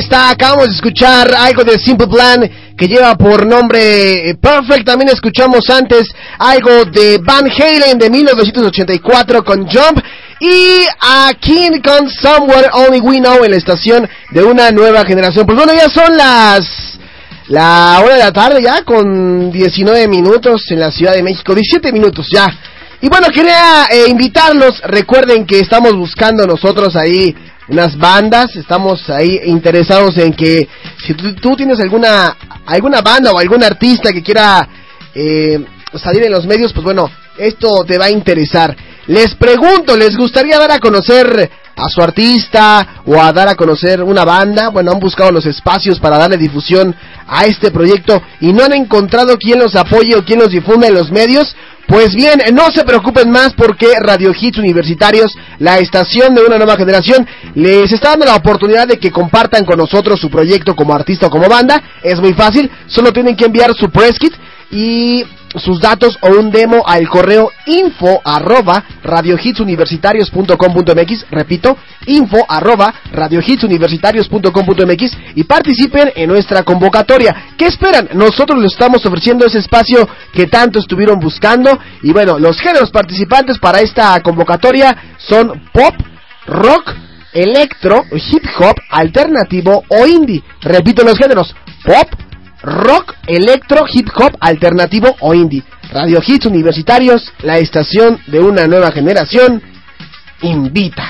[0.00, 4.86] Está, acabamos de escuchar algo de Simple Plan que lleva por nombre eh, Perfect.
[4.86, 6.08] También escuchamos antes
[6.38, 10.02] algo de Van Halen de 1984 con Jump.
[10.40, 15.44] Y aquí con Somewhere Only We Know en la estación de una nueva generación.
[15.46, 16.98] Pues bueno, ya son las...
[17.48, 21.52] La hora de la tarde ya con 19 minutos en la Ciudad de México.
[21.54, 22.46] 17 minutos ya.
[23.02, 24.80] Y bueno, quería eh, invitarlos.
[24.84, 27.34] Recuerden que estamos buscando nosotros ahí
[27.70, 28.56] unas bandas.
[28.56, 30.68] Estamos ahí interesados en que
[31.04, 32.36] si tú, tienes alguna
[32.66, 34.68] alguna banda o algún artista que quiera
[35.14, 35.64] eh,
[35.94, 38.76] salir en los medios, pues bueno, esto te va a interesar.
[39.06, 44.02] Les pregunto, ¿les gustaría dar a conocer a su artista o a dar a conocer
[44.02, 44.68] una banda?
[44.68, 46.94] Bueno, han buscado los espacios para darle difusión
[47.26, 50.94] a este proyecto y no han encontrado quien los apoye o quien los difunda en
[50.94, 51.56] los medios.
[51.90, 56.76] Pues bien, no se preocupen más porque Radio Hits Universitarios, la estación de una nueva
[56.76, 57.26] generación,
[57.56, 61.30] les está dando la oportunidad de que compartan con nosotros su proyecto como artista o
[61.30, 61.82] como banda.
[62.04, 64.32] Es muy fácil, solo tienen que enviar su press kit
[64.70, 65.24] y
[65.56, 75.44] sus datos o un demo al correo info arroba radiohitsuniversitarios.com.mx repito, info arroba radiohitsuniversitarios.com.mx y
[75.44, 77.54] participen en nuestra convocatoria.
[77.56, 78.10] ¿Qué esperan?
[78.14, 83.58] Nosotros les estamos ofreciendo ese espacio que tanto estuvieron buscando y bueno, los géneros participantes
[83.58, 85.94] para esta convocatoria son pop,
[86.46, 86.94] rock,
[87.32, 90.42] electro, hip hop, alternativo o indie.
[90.60, 92.08] Repito los géneros, pop,
[92.62, 95.62] rock, electro, hip hop, alternativo o indie.
[95.92, 99.62] Radio Hits Universitarios, la estación de una nueva generación,
[100.42, 101.08] invita.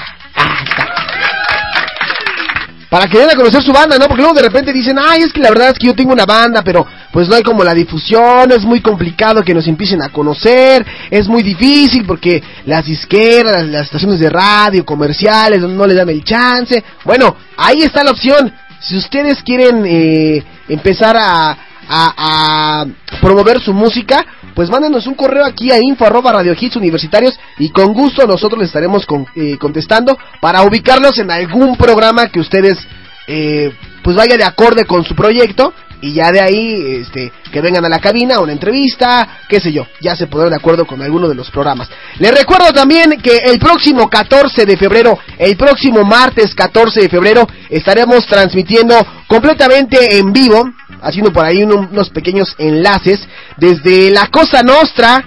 [2.88, 4.06] Para que den a conocer su banda, ¿no?
[4.06, 6.24] Porque luego de repente dicen, ay, es que la verdad es que yo tengo una
[6.24, 10.08] banda, pero pues no hay como la difusión, es muy complicado que nos empiecen a
[10.08, 15.96] conocer, es muy difícil porque las disqueras, las, las estaciones de radio, comerciales, no les
[15.96, 16.82] dan el chance.
[17.04, 18.52] Bueno, ahí está la opción.
[18.80, 21.56] Si ustedes quieren eh, empezar a,
[21.88, 22.86] a,
[23.20, 24.24] promover su música,
[24.54, 28.58] pues mándenos un correo aquí a info arroba radio hits universitarios y con gusto nosotros
[28.60, 32.78] les estaremos con- eh, contestando para ubicarlos en algún programa que ustedes
[33.26, 33.72] eh,
[34.02, 37.88] pues vaya de acorde con su proyecto y ya de ahí este que vengan a
[37.88, 41.28] la cabina a una entrevista, qué sé yo, ya se pondrán de acuerdo con alguno
[41.28, 41.88] de los programas.
[42.18, 47.46] Les recuerdo también que el próximo 14 de febrero, el próximo martes 14 de febrero
[47.68, 48.94] estaremos transmitiendo
[49.26, 50.70] completamente en vivo,
[51.02, 53.20] haciendo por ahí uno- unos pequeños enlaces
[53.56, 55.24] desde la Cosa Nostra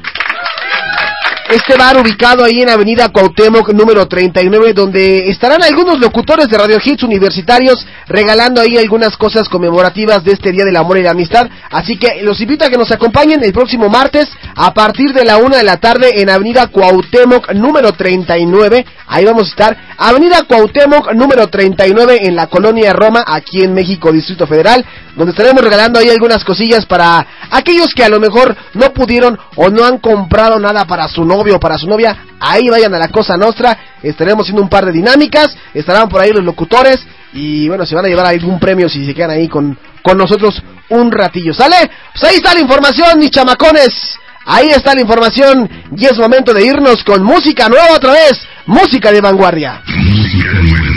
[1.54, 6.80] este bar ubicado ahí en Avenida Cuauhtémoc número 39 donde estarán algunos locutores de Radio
[6.84, 11.48] Hits universitarios regalando ahí algunas cosas conmemorativas de este Día del Amor y la Amistad.
[11.70, 15.38] Así que los invito a que nos acompañen el próximo martes a partir de la
[15.38, 18.86] una de la tarde en Avenida Cuauhtémoc número 39.
[19.08, 19.78] Ahí vamos a estar.
[19.98, 24.84] Avenida Cuauhtémoc número 39 en la colonia Roma aquí en México Distrito Federal
[25.16, 29.70] donde estaremos regalando ahí algunas cosillas para aquellos que a lo mejor no pudieron o
[29.70, 31.24] no han comprado nada para su
[31.60, 35.56] para su novia, ahí vayan a la Cosa Nostra, estaremos haciendo un par de dinámicas,
[35.74, 37.00] estarán por ahí los locutores
[37.34, 40.62] y bueno, se van a llevar algún premio si se quedan ahí con, con nosotros
[40.90, 41.76] un ratillo, ¿sale?
[42.12, 46.66] Pues ahí está la información, mis chamacones, ahí está la información y es momento de
[46.66, 49.82] irnos con música nueva otra vez, música de vanguardia.
[49.86, 50.94] Música nueva,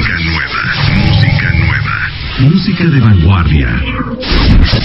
[0.94, 1.86] música nueva.
[2.38, 3.68] Música de vanguardia.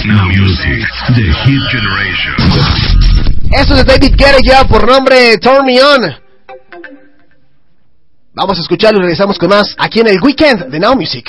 [0.04, 2.91] Music, The Hit Generation.
[3.52, 6.00] Esto es de David Guerra lleva por nombre Turn Me On.
[8.32, 11.28] Vamos a escucharlo y regresamos con más aquí en el weekend de Now Music.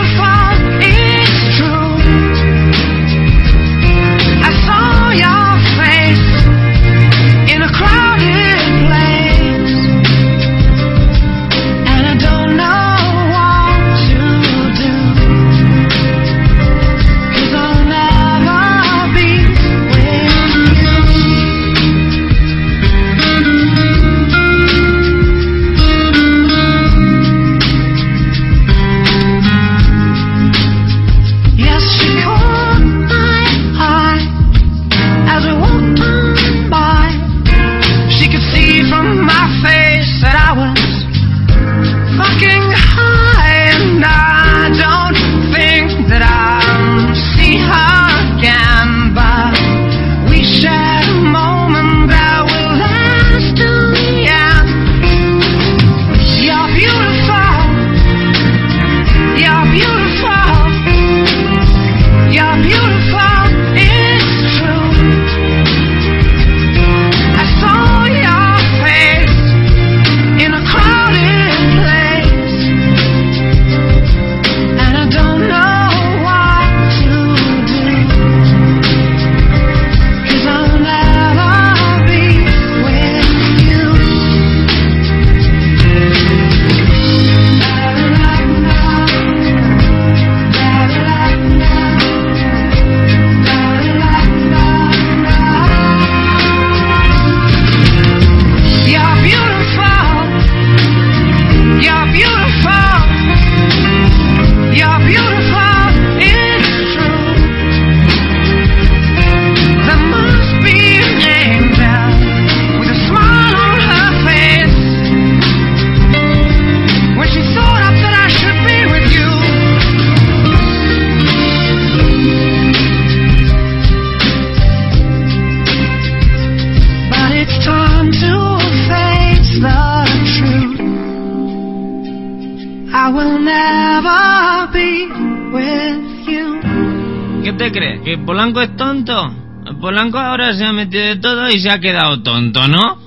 [139.91, 142.97] Polanco ahora se ha metido de todo y se ha quedado tonto, ¿no?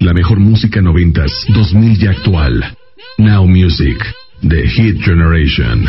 [0.00, 2.76] La mejor música noventas, 2000 y actual.
[3.18, 4.04] Now Music,
[4.42, 5.88] The Hit Generation.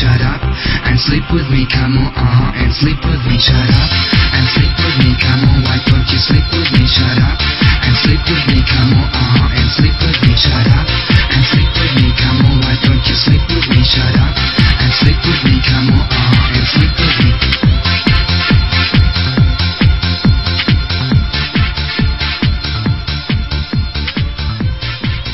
[0.00, 0.40] Shut up
[0.88, 2.08] and sleep with me, come on.
[2.16, 3.36] Uh-huh, and sleep with me.
[3.36, 3.90] Shut up
[4.32, 5.60] and sleep with me, come on.
[5.60, 6.88] Why don't you sleep with me?
[6.88, 9.04] Shut up and sleep with me, come on.
[9.12, 10.32] Uh-huh, and sleep with me.
[10.40, 12.64] Shut up and sleep with me, come on.
[12.64, 13.84] Why don't you sleep with me?
[13.84, 14.32] Shut up
[14.80, 16.00] and sleep with me, come on.
[16.00, 17.30] Uh-huh, and sleep with me.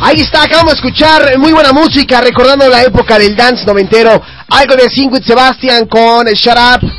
[0.01, 4.23] Ahí está, acabamos de escuchar muy buena música, recordando la época del dance noventero.
[4.49, 6.93] Algo de Sing Sebastian con Shut Up.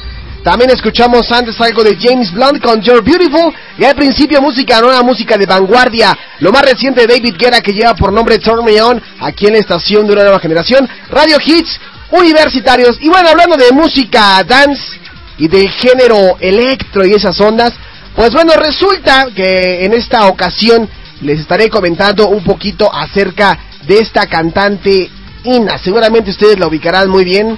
[0.43, 3.53] También escuchamos antes algo de James Blunt con You're Beautiful.
[3.77, 6.17] Y al principio música nueva, música de vanguardia.
[6.39, 9.53] Lo más reciente de David Guerra que lleva por nombre Turn Me On, aquí en
[9.53, 10.89] la estación de una nueva generación.
[11.09, 11.79] Radio Hits
[12.11, 12.97] universitarios.
[12.99, 14.99] Y bueno, hablando de música dance
[15.37, 17.71] y del género electro y esas ondas.
[18.13, 20.89] Pues bueno, resulta que en esta ocasión
[21.21, 23.57] les estaré comentando un poquito acerca
[23.87, 25.09] de esta cantante
[25.47, 25.77] Ina.
[25.77, 27.57] Seguramente ustedes la ubicarán muy bien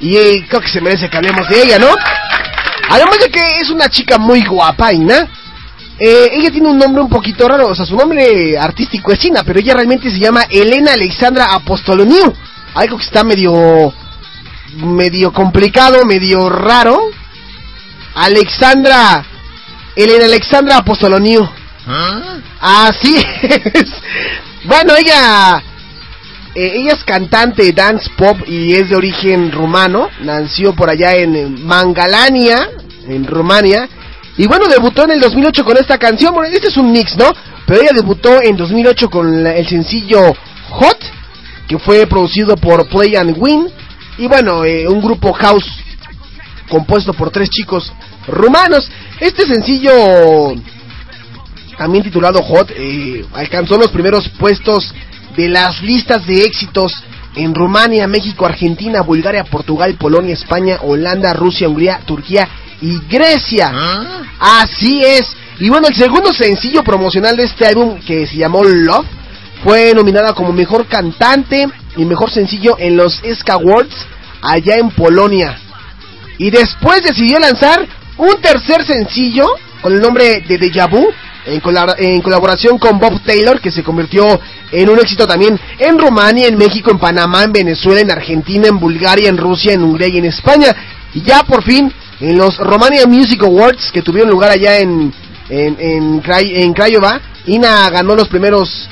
[0.00, 1.94] y eh, creo que se merece que hablemos de ella, ¿no?
[2.90, 5.28] Además de que es una chica muy guapa, Ina.
[5.98, 9.44] Eh, ella tiene un nombre un poquito raro, o sea, su nombre artístico es Ina,
[9.44, 12.32] pero ella realmente se llama Elena Alexandra Apostoloniu.
[12.74, 13.94] Algo que está medio
[14.76, 16.98] medio complicado, medio raro.
[18.14, 19.24] Alexandra
[19.94, 21.48] Elena Alexandra Apostoloniu.
[22.60, 23.90] Así es.
[24.64, 25.62] Bueno, ella
[26.54, 30.08] eh, ella es cantante dance pop y es de origen rumano.
[30.20, 32.68] Nació por allá en Mangalania,
[33.08, 33.88] en Rumania.
[34.36, 36.34] Y bueno, debutó en el 2008 con esta canción.
[36.34, 37.30] Bueno, este es un mix, ¿no?
[37.66, 40.34] Pero ella debutó en 2008 con la- el sencillo
[40.70, 40.98] Hot,
[41.68, 43.68] que fue producido por Play and Win.
[44.18, 45.66] Y bueno, eh, un grupo house
[46.68, 47.92] compuesto por tres chicos
[48.26, 48.90] rumanos.
[49.20, 50.54] Este sencillo
[51.76, 54.94] también titulado Hot, eh, alcanzó los primeros puestos
[55.36, 56.92] de las listas de éxitos
[57.34, 62.48] en Rumania, México, Argentina, Bulgaria, Portugal, Polonia, España, Holanda, Rusia, Hungría, Turquía
[62.80, 63.72] y Grecia.
[64.38, 65.34] Así es.
[65.60, 69.06] Y bueno, el segundo sencillo promocional de este álbum, que se llamó Love,
[69.62, 73.94] fue nominada como mejor cantante y mejor sencillo en los SK Awards
[74.42, 75.56] allá en Polonia.
[76.38, 77.86] Y después decidió lanzar
[78.18, 79.46] un tercer sencillo
[79.80, 81.06] con el nombre de Deja Vu,
[81.46, 81.62] en,
[81.98, 84.40] en colaboración con Bob Taylor, que se convirtió
[84.72, 88.80] en un éxito también en Rumania, en México, en Panamá, en Venezuela, en Argentina, en
[88.80, 90.74] Bulgaria, en Rusia, en Hungría y en España.
[91.14, 95.12] Y ya por fin, en los Romania Music Awards, que tuvieron lugar allá en,
[95.48, 96.20] en,
[96.72, 98.88] Craiova, Ina ganó los primeros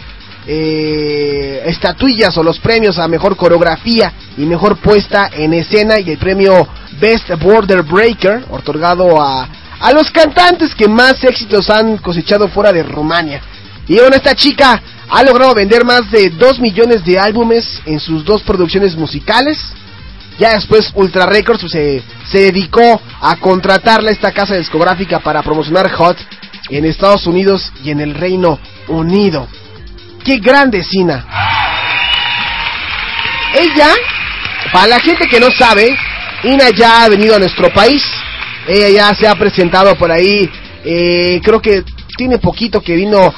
[0.47, 6.19] eh, estatuillas o los premios a mejor coreografía y mejor puesta en escena y el
[6.19, 6.69] premio
[7.01, 9.49] Best Border Breaker, otorgado a,
[9.81, 13.41] a los cantantes que más éxitos han cosechado fuera de Rumania.
[13.91, 18.25] Y bueno, esta chica ha logrado vender más de 2 millones de álbumes en sus
[18.25, 19.59] dos producciones musicales.
[20.39, 25.43] Ya después Ultra Records pues, se, se dedicó a contratarla a esta casa discográfica para
[25.43, 26.17] promocionar Hot
[26.69, 29.49] en Estados Unidos y en el Reino Unido.
[30.25, 31.27] ¡Qué grande Sina!
[33.59, 33.93] Ella,
[34.73, 35.99] para la gente que no sabe,
[36.45, 38.05] Ina ya ha venido a nuestro país.
[38.69, 40.49] Ella ya se ha presentado por ahí.
[40.85, 41.83] eh, creo que
[42.17, 43.35] tiene poquito que vino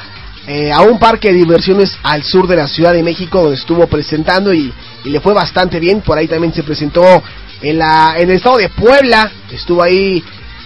[0.47, 3.87] eh, a un parque de diversiones al sur de la Ciudad de México donde estuvo
[3.87, 4.73] presentando y,
[5.05, 6.01] y le fue bastante bien.
[6.01, 7.23] Por ahí también se presentó
[7.63, 9.31] en, la, en el estado de Puebla.
[9.51, 10.23] Estuvo ahí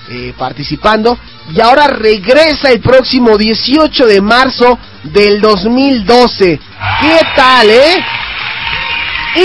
[0.09, 1.19] eh, participando.
[1.53, 6.59] Y ahora regresa el próximo 18 de marzo del 2012.
[7.01, 8.05] ¿Qué tal, eh?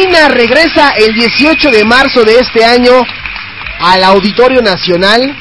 [0.03, 2.94] Ina regresa el 18 de marzo de este año
[3.82, 5.36] al Auditorio Nacional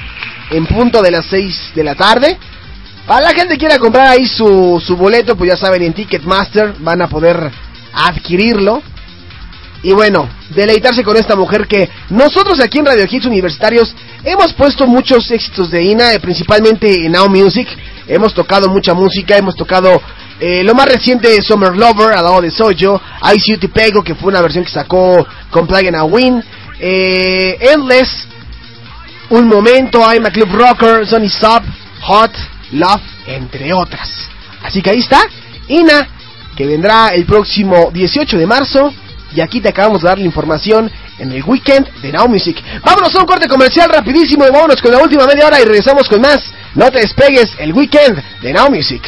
[0.50, 2.36] en punto de las 6 de la tarde.
[3.10, 6.74] Para la gente que quiera comprar ahí su, su boleto, pues ya saben, en Ticketmaster
[6.78, 7.50] van a poder
[7.92, 8.84] adquirirlo.
[9.82, 14.86] Y bueno, deleitarse con esta mujer que nosotros aquí en Radio Hits Universitarios hemos puesto
[14.86, 17.66] muchos éxitos de Ina, eh, principalmente en Now Music.
[18.06, 20.00] Hemos tocado mucha música, hemos tocado
[20.38, 23.68] eh, lo más reciente de Summer Lover al lado de Soyo, I See You Te
[23.70, 26.44] Pego, que fue una versión que sacó con Plug and a Win,
[26.78, 28.28] eh, Endless,
[29.30, 31.64] Un Momento, I'm a Club Rocker, Sonny Stop,
[32.02, 32.30] Hot,
[32.72, 34.10] Love, entre otras.
[34.62, 35.20] Así que ahí está,
[35.68, 36.08] Ina,
[36.56, 38.92] que vendrá el próximo 18 de marzo.
[39.34, 42.60] Y aquí te acabamos de dar la información en el weekend de Now Music.
[42.82, 46.08] Vámonos a un corte comercial rapidísimo y vámonos con la última media hora y regresamos
[46.08, 46.52] con más.
[46.74, 49.02] No te despegues el weekend de Now Music.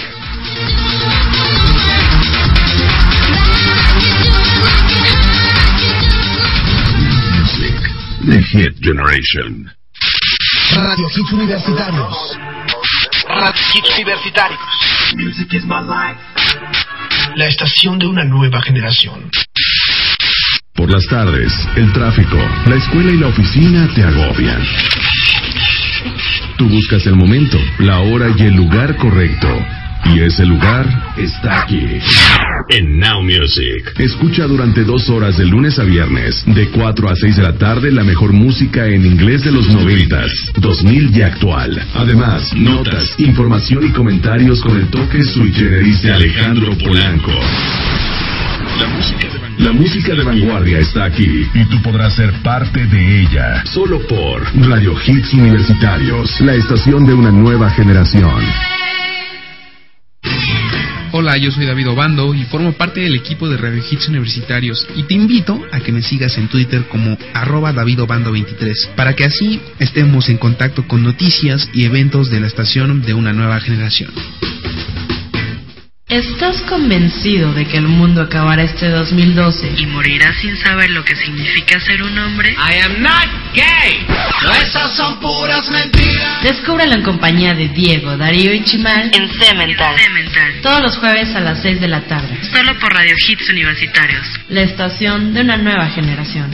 [8.24, 9.72] The Hit Generation.
[10.76, 12.51] Radio Hits Universitarios.
[13.34, 14.60] Radio Hits Universitarios.
[15.16, 16.20] Music is my life.
[17.34, 19.30] La estación de una nueva generación.
[20.74, 22.36] Por las tardes, el tráfico,
[22.66, 24.62] la escuela y la oficina te agobian.
[26.58, 29.48] Tú buscas el momento, la hora y el lugar correcto.
[30.04, 32.00] Y ese lugar está aquí.
[32.68, 33.92] En Now Music.
[33.98, 37.90] Escucha durante dos horas de lunes a viernes, de 4 a 6 de la tarde,
[37.90, 41.80] la mejor música en inglés de los noventas, 2000 y actual.
[41.94, 47.32] Además, notas, información y comentarios con el toque sui generis de Alejandro Polanco.
[48.80, 53.20] La música, de la música de vanguardia está aquí y tú podrás ser parte de
[53.20, 53.64] ella.
[53.66, 58.40] Solo por Radio Hits Universitarios, la estación de una nueva generación.
[61.14, 65.02] Hola, yo soy David Obando y formo parte del equipo de Radio Hits Universitarios y
[65.02, 70.30] te invito a que me sigas en Twitter como arroba davidobando23 para que así estemos
[70.30, 74.10] en contacto con noticias y eventos de la estación de una nueva generación.
[76.12, 79.76] ¿Estás convencido de que el mundo acabará este 2012?
[79.78, 82.50] ¿Y morirás sin saber lo que significa ser un hombre?
[82.50, 84.06] I am not gay.
[84.60, 86.42] Esas son puras mentiras.
[86.42, 89.96] Descúbrelo en compañía de Diego, Darío y Chimal En Cemental.
[90.60, 92.38] todos los jueves a las 6 de la tarde.
[92.52, 94.26] Solo por Radio Hits Universitarios.
[94.50, 96.50] La estación de una nueva generación.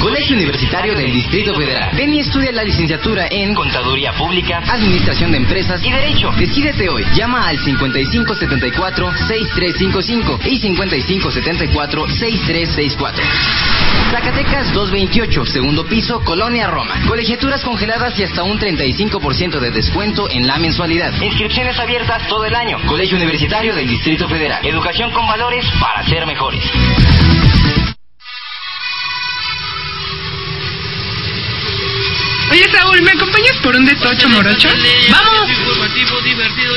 [0.00, 1.90] Colegio Universitario del Distrito Federal.
[1.94, 6.32] Ven y estudia la licenciatura en Contaduría Pública, Administración de Empresas y Derecho.
[6.38, 7.04] Decídete hoy.
[7.14, 13.20] Llama al 5574-6355 y 5574-6364.
[14.10, 16.94] Zacatecas 228, segundo piso, Colonia Roma.
[17.06, 21.12] Colegiaturas congeladas y hasta un 35% de descuento en la mensualidad.
[21.20, 22.78] Inscripciones abiertas todo el año.
[22.86, 24.66] Colegio Universitario del Distrito Federal.
[24.66, 26.64] Educación con valores para ser mejores.
[32.60, 34.68] Oye, Saúl, ¿me acompañas por un de tocho morocho?
[35.08, 35.48] ¡Vamos!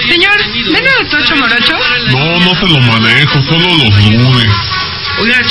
[0.07, 0.37] Señor,
[0.71, 1.73] ¿vende de tocho morocho?
[2.09, 4.47] No, no se lo manejo, solo los lunes.
[5.19, 5.41] Oiga,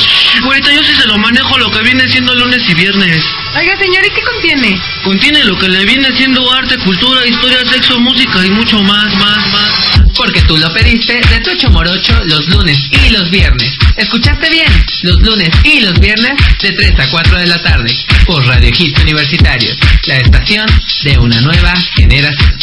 [0.42, 3.22] ahorita yo sí se lo manejo lo que viene siendo lunes y viernes.
[3.58, 4.80] Oiga, señor, ¿y qué contiene?
[5.04, 9.52] Contiene lo que le viene siendo arte, cultura, historia, sexo, música y mucho más, más,
[9.52, 13.76] más porque tú lo pediste de Tocho Morocho los lunes y los viernes.
[13.96, 14.72] ¿Escuchaste bien?
[15.02, 17.92] Los lunes y los viernes de 3 a 4 de la tarde
[18.26, 19.76] por Radio Hits Universitarios,
[20.06, 20.66] la estación
[21.04, 22.58] de una nueva generación.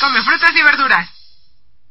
[0.00, 1.17] Come frutas y verduras.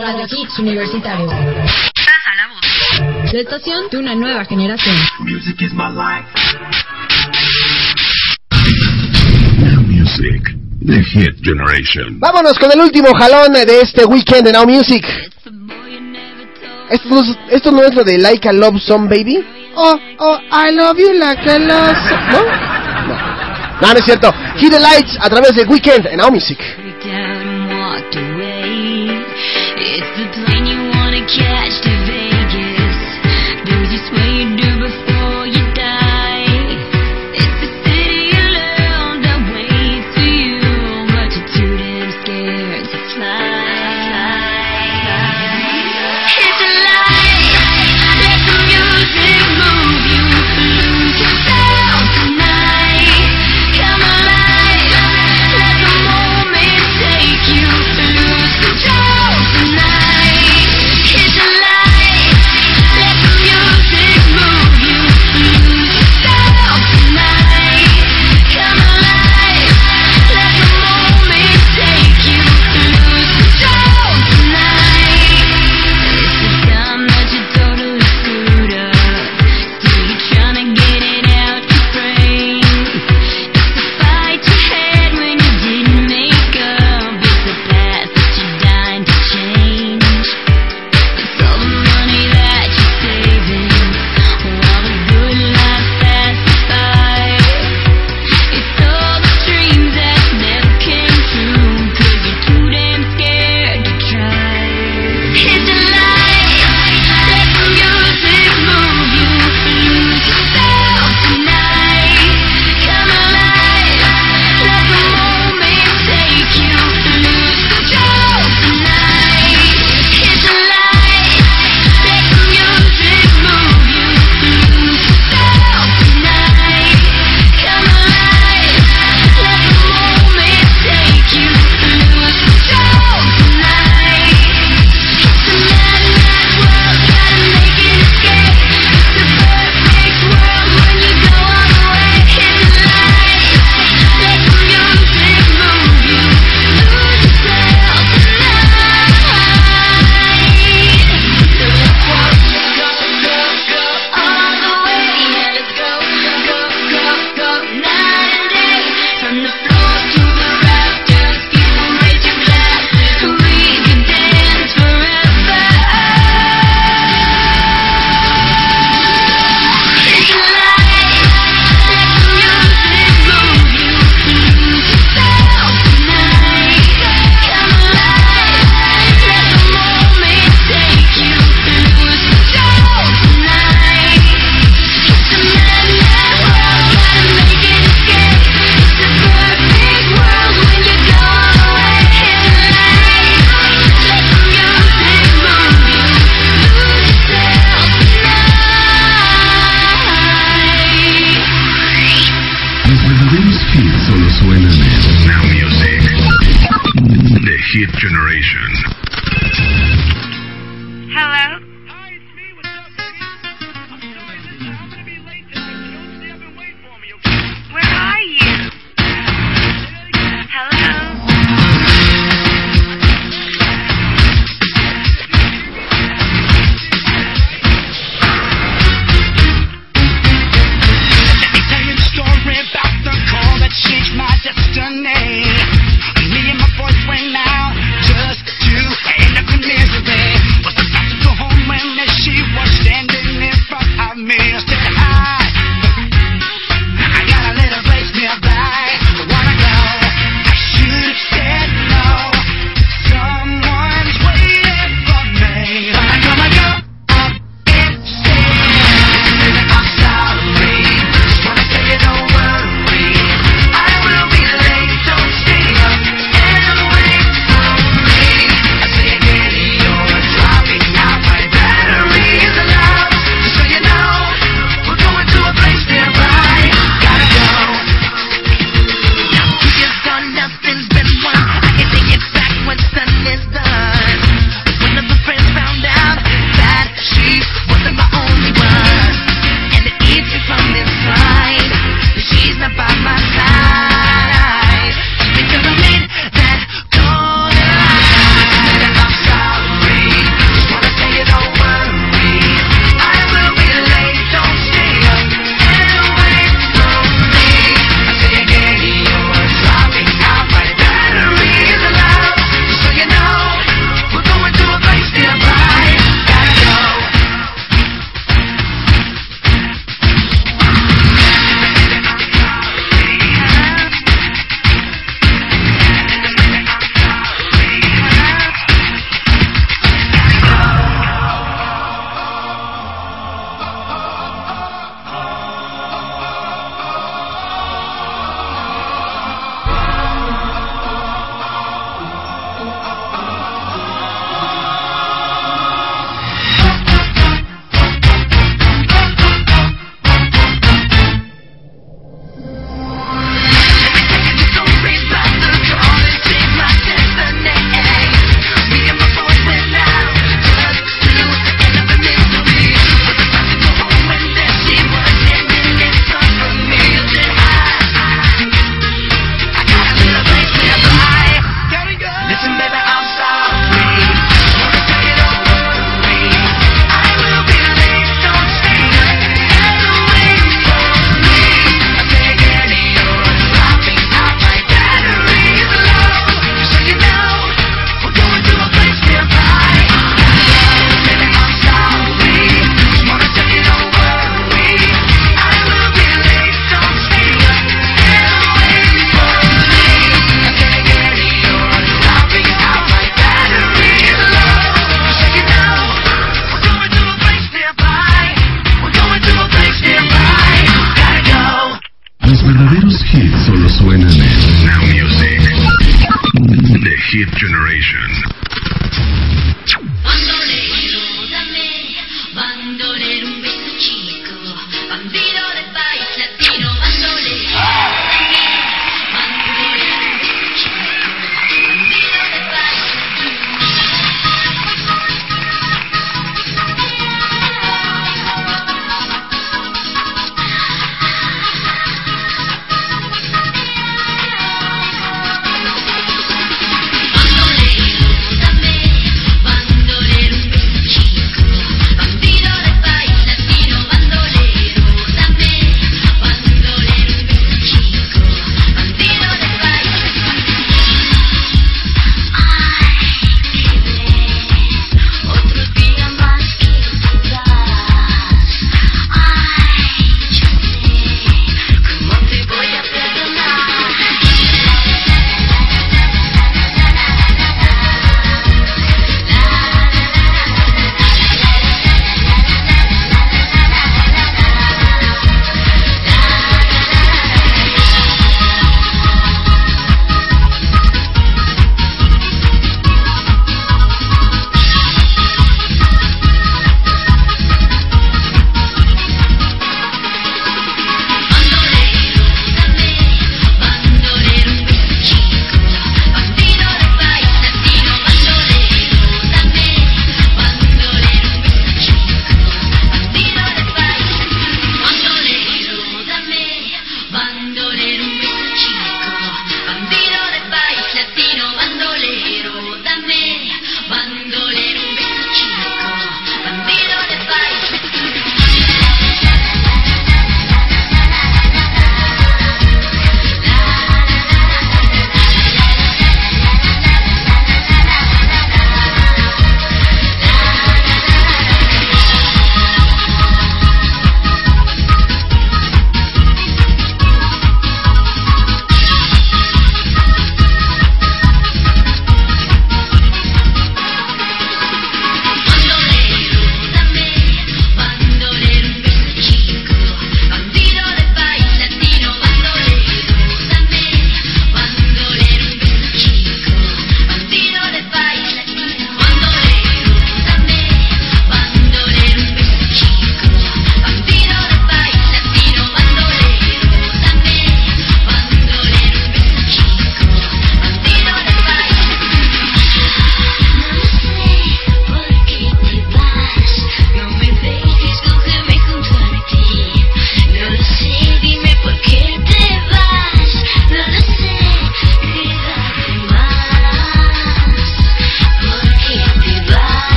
[0.00, 1.26] Radio Hits Universitario.
[1.26, 3.32] Pasa la voz.
[3.32, 4.94] La estación de una nueva generación.
[5.20, 6.28] Music is my life.
[9.86, 10.54] Music.
[10.86, 12.20] The Hit Generation.
[12.20, 15.04] Vámonos con el último jalón de este weekend de Now Music.
[16.90, 19.44] ¿Esto no, es, esto no es lo de Like a Love Some Baby?
[19.74, 22.30] Oh, oh, I love you like a love some...
[22.30, 22.42] ¿No?
[23.06, 23.14] ¿No?
[23.80, 24.32] No, no es cierto.
[24.56, 26.58] Hit the Lights a través de Weekend en Now Music.
[31.28, 32.07] catch the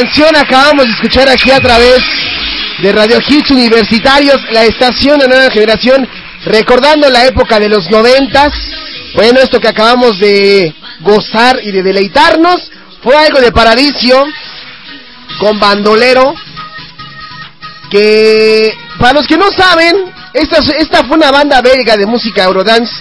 [0.00, 2.00] canción acabamos de escuchar aquí a través
[2.82, 6.08] de Radio Hits Universitarios, la estación de nueva generación,
[6.46, 8.50] recordando la época de los noventas.
[9.14, 12.70] Bueno, esto que acabamos de gozar y de deleitarnos
[13.02, 14.24] fue algo de Paradiso
[15.38, 16.34] con bandolero
[17.90, 19.94] que para los que no saben,
[20.32, 22.94] esta, esta fue una banda belga de música Eurodance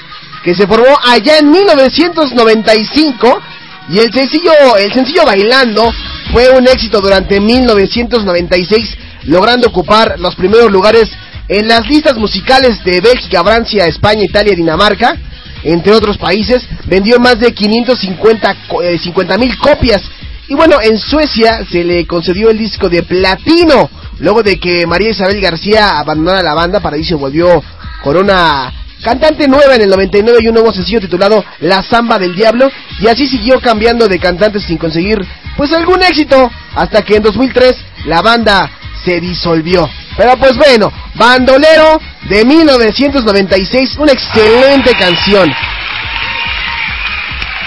[0.43, 3.41] que se formó allá en 1995
[3.89, 5.89] y el sencillo, el sencillo Bailando
[6.31, 11.09] fue un éxito durante 1996, logrando ocupar los primeros lugares
[11.47, 15.17] en las listas musicales de Bélgica, Francia, España, Italia, Dinamarca,
[15.63, 16.63] entre otros países.
[16.85, 20.01] Vendió más de 550 eh, mil copias.
[20.47, 23.89] Y bueno, en Suecia se le concedió el disco de platino,
[24.19, 27.63] luego de que María Isabel García abandonara la banda, Paradiso volvió
[28.03, 28.73] con una
[29.03, 32.69] Cantante nueva en el 99 y un nuevo sencillo titulado La Zamba del Diablo
[32.99, 35.17] y así siguió cambiando de cantantes sin conseguir
[35.55, 38.69] pues algún éxito hasta que en 2003 la banda
[39.05, 39.89] se disolvió.
[40.17, 41.99] Pero pues bueno, Bandolero
[42.29, 45.49] de 1996, una excelente canción.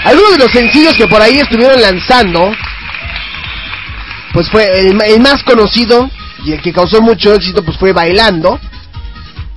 [0.05, 2.51] Algunos de los sencillos que por ahí estuvieron lanzando,
[4.33, 6.11] pues fue el, el más conocido
[6.45, 8.59] y el que causó mucho éxito pues fue Bailando.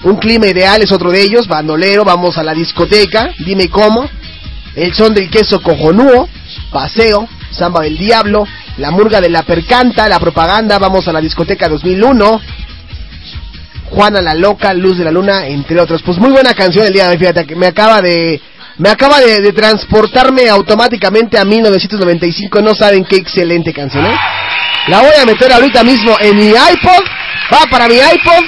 [0.06, 4.08] Un clima ideal es otro de ellos, bandolero, vamos a la discoteca, dime cómo.
[4.76, 6.28] El son del queso cojonúo,
[6.70, 8.46] paseo, samba del diablo,
[8.76, 12.40] la murga de la percanta, la propaganda, vamos a la discoteca 2001.
[13.86, 16.02] Juana la loca, luz de la luna, entre otros.
[16.04, 18.40] Pues muy buena canción el día de hoy, fíjate, que me acaba de
[18.78, 22.60] me acaba de, de, transportarme automáticamente a 1995.
[22.60, 24.14] No saben qué excelente canción, ¿eh?
[24.86, 27.04] La voy a meter ahorita mismo en mi iPod.
[27.52, 28.44] Va para mi iPod.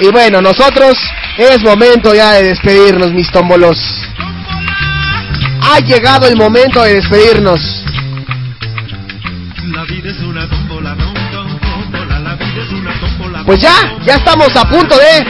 [0.00, 0.96] Y bueno, nosotros
[1.38, 3.78] es momento ya de despedirnos, mis tómbolos.
[5.62, 7.60] Ha llegado el momento de despedirnos.
[13.46, 15.26] Pues ya, ya estamos a punto de...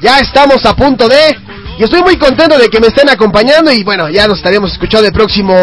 [0.00, 1.38] Ya estamos a punto de...
[1.78, 5.06] Y estoy muy contento de que me estén acompañando y bueno, ya nos estaremos escuchando
[5.06, 5.54] el próximo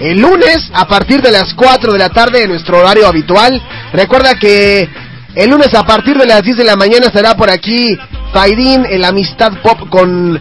[0.00, 3.62] el lunes a partir de las 4 de la tarde en nuestro horario habitual.
[3.92, 4.88] Recuerda que
[5.34, 7.96] el lunes a partir de las 10 de la mañana estará por aquí
[8.32, 10.40] Faidín, el Amistad Pop con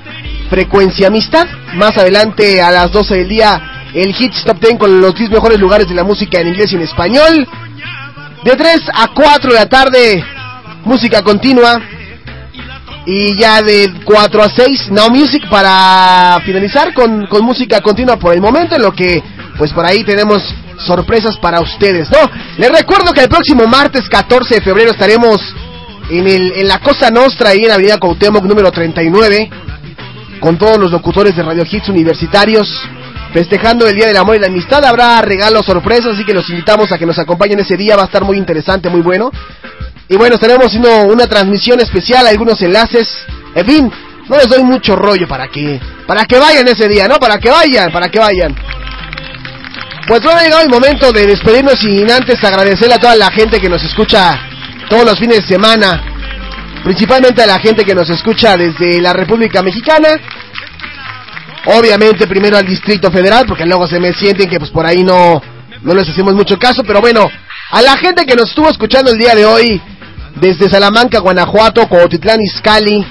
[0.50, 1.48] Frecuencia Amistad.
[1.76, 3.62] Más adelante a las 12 del día
[3.94, 6.76] el Hits Top 10 con los 10 mejores lugares de la música en inglés y
[6.76, 7.48] en español.
[8.44, 10.24] De 3 a 4 de la tarde,
[10.86, 11.80] música continua.
[13.06, 18.34] Y ya de 4 a 6, Now Music para finalizar con, con música continua por
[18.34, 19.24] el momento, en lo que
[19.58, 20.44] pues por ahí tenemos
[20.86, 22.18] sorpresas para ustedes, ¿no?
[22.58, 25.40] Les recuerdo que el próximo martes 14 de febrero estaremos
[26.10, 29.50] en, el, en la Cosa Nostra, ahí en Avenida Cuauhtémoc número 39,
[30.40, 32.68] con todos los locutores de Radio Hits universitarios,
[33.34, 34.84] festejando el Día del Amor y la Amistad.
[34.86, 38.06] Habrá regalos, sorpresas, así que los invitamos a que nos acompañen ese día, va a
[38.06, 39.32] estar muy interesante, muy bueno.
[40.08, 43.08] Y bueno, estaremos haciendo una transmisión especial, algunos enlaces,
[43.54, 43.92] en fin,
[44.28, 47.18] no les doy mucho rollo para que, para que vayan ese día, ¿no?
[47.18, 48.56] Para que vayan, para que vayan.
[50.10, 53.60] Pues bueno, ha llegado el momento de despedirnos sin antes agradecerle a toda la gente
[53.60, 54.32] que nos escucha
[54.90, 56.02] todos los fines de semana,
[56.84, 60.10] principalmente a la gente que nos escucha desde la República Mexicana,
[61.66, 65.44] obviamente primero al Distrito Federal, porque luego se me sienten que pues por ahí no,
[65.84, 67.30] no les hacemos mucho caso, pero bueno,
[67.70, 69.80] a la gente que nos estuvo escuchando el día de hoy,
[70.38, 73.06] desde Salamanca, Guanajuato, Cotitlán, Izcalli,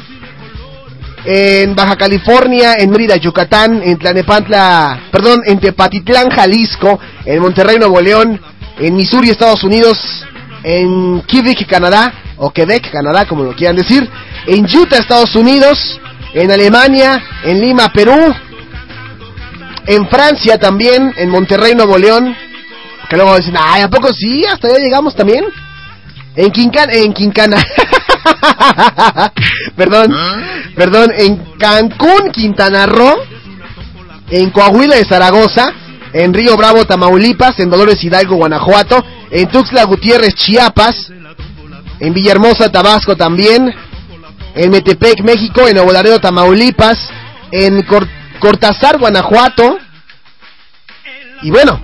[1.30, 8.00] en Baja California, en Mérida, Yucatán, en Tlanepantla, perdón, en Tepatitlán, Jalisco, en Monterrey, Nuevo
[8.00, 8.40] León,
[8.78, 9.98] en Missouri, Estados Unidos,
[10.62, 14.08] en Quebec, Canadá, o Quebec, Canadá, como lo quieran decir,
[14.46, 16.00] en Utah, Estados Unidos,
[16.32, 18.34] en Alemania, en Lima, Perú,
[19.86, 22.34] en Francia también, en Monterrey, Nuevo León,
[23.10, 24.46] que luego dicen, ay, ¿a poco sí?
[24.46, 25.44] Hasta allá llegamos también.
[26.36, 27.62] En Quincana, en Quincana.
[29.78, 30.12] perdón,
[30.74, 33.14] perdón, en Cancún, Quintana Roo,
[34.28, 35.72] en Coahuila de Zaragoza,
[36.12, 41.10] en Río Bravo, Tamaulipas, en Dolores Hidalgo, Guanajuato, en Tuxtla Gutiérrez, Chiapas,
[42.00, 43.72] en Villahermosa, Tabasco también,
[44.54, 46.98] en Metepec, México, en Nuevo Laredo, Tamaulipas,
[47.52, 48.06] en Cor
[48.40, 49.78] Cortázar, Guanajuato,
[51.42, 51.80] y bueno,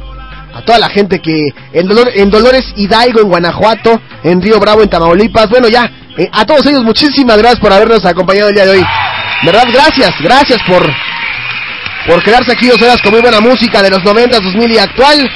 [0.55, 4.83] a toda la gente que en, Dolor, en Dolores Hidalgo, en Guanajuato, en Río Bravo,
[4.83, 8.65] en Tamaulipas, bueno ya, eh, a todos ellos muchísimas gracias por habernos acompañado el día
[8.65, 8.85] de hoy.
[9.45, 9.65] ¿Verdad?
[9.73, 10.83] Gracias, gracias por,
[12.07, 15.31] por quedarse aquí dos horas con muy buena música de los 90, 2000 y actual.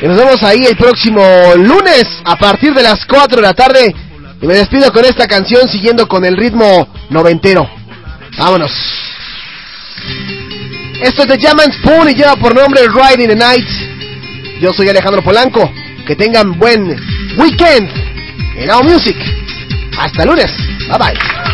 [0.00, 1.22] Y nos vemos ahí el próximo
[1.56, 3.94] lunes a partir de las 4 de la tarde.
[4.40, 7.68] Y me despido con esta canción siguiendo con el ritmo noventero.
[8.38, 8.72] Vámonos.
[11.02, 13.95] Esto es de Jaman Spoon y lleva por nombre Riding the Night.
[14.60, 15.70] Yo soy Alejandro Polanco.
[16.06, 16.96] Que tengan buen
[17.36, 17.90] weekend
[18.56, 19.16] en Now Music.
[19.98, 20.52] Hasta lunes.
[20.88, 21.45] Bye bye.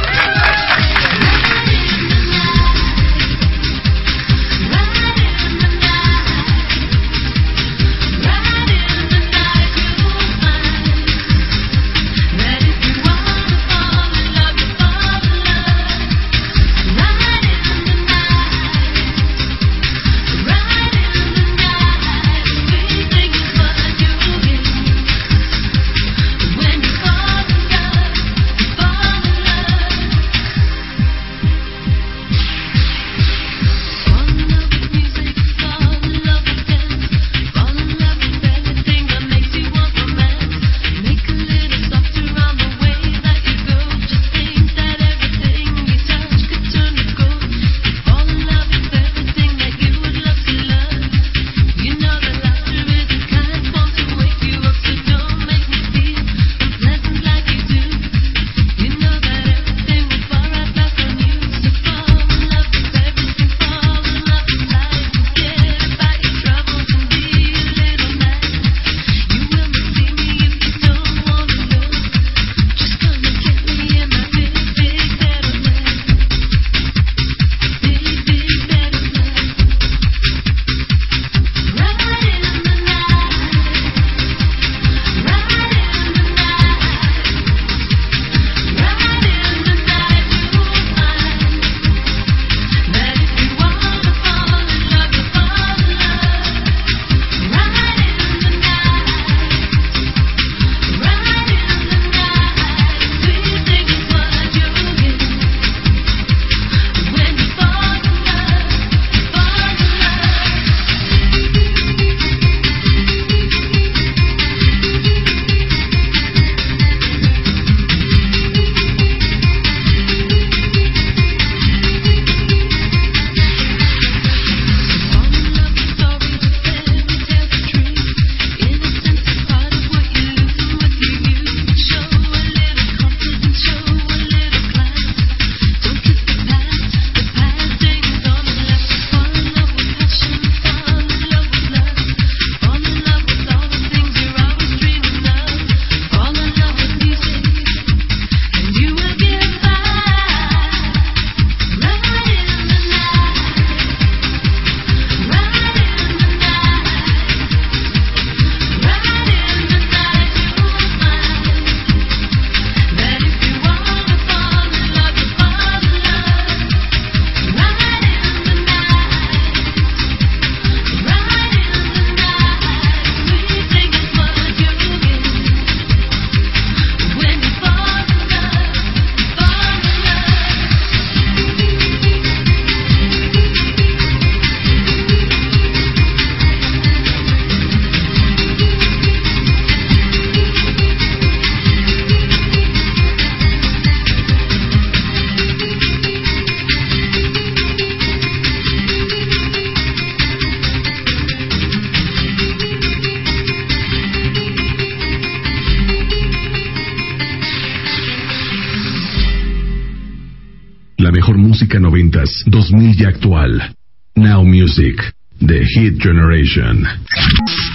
[212.93, 213.75] 2000 y actual.
[214.15, 216.87] Now Music, The Hit Generation.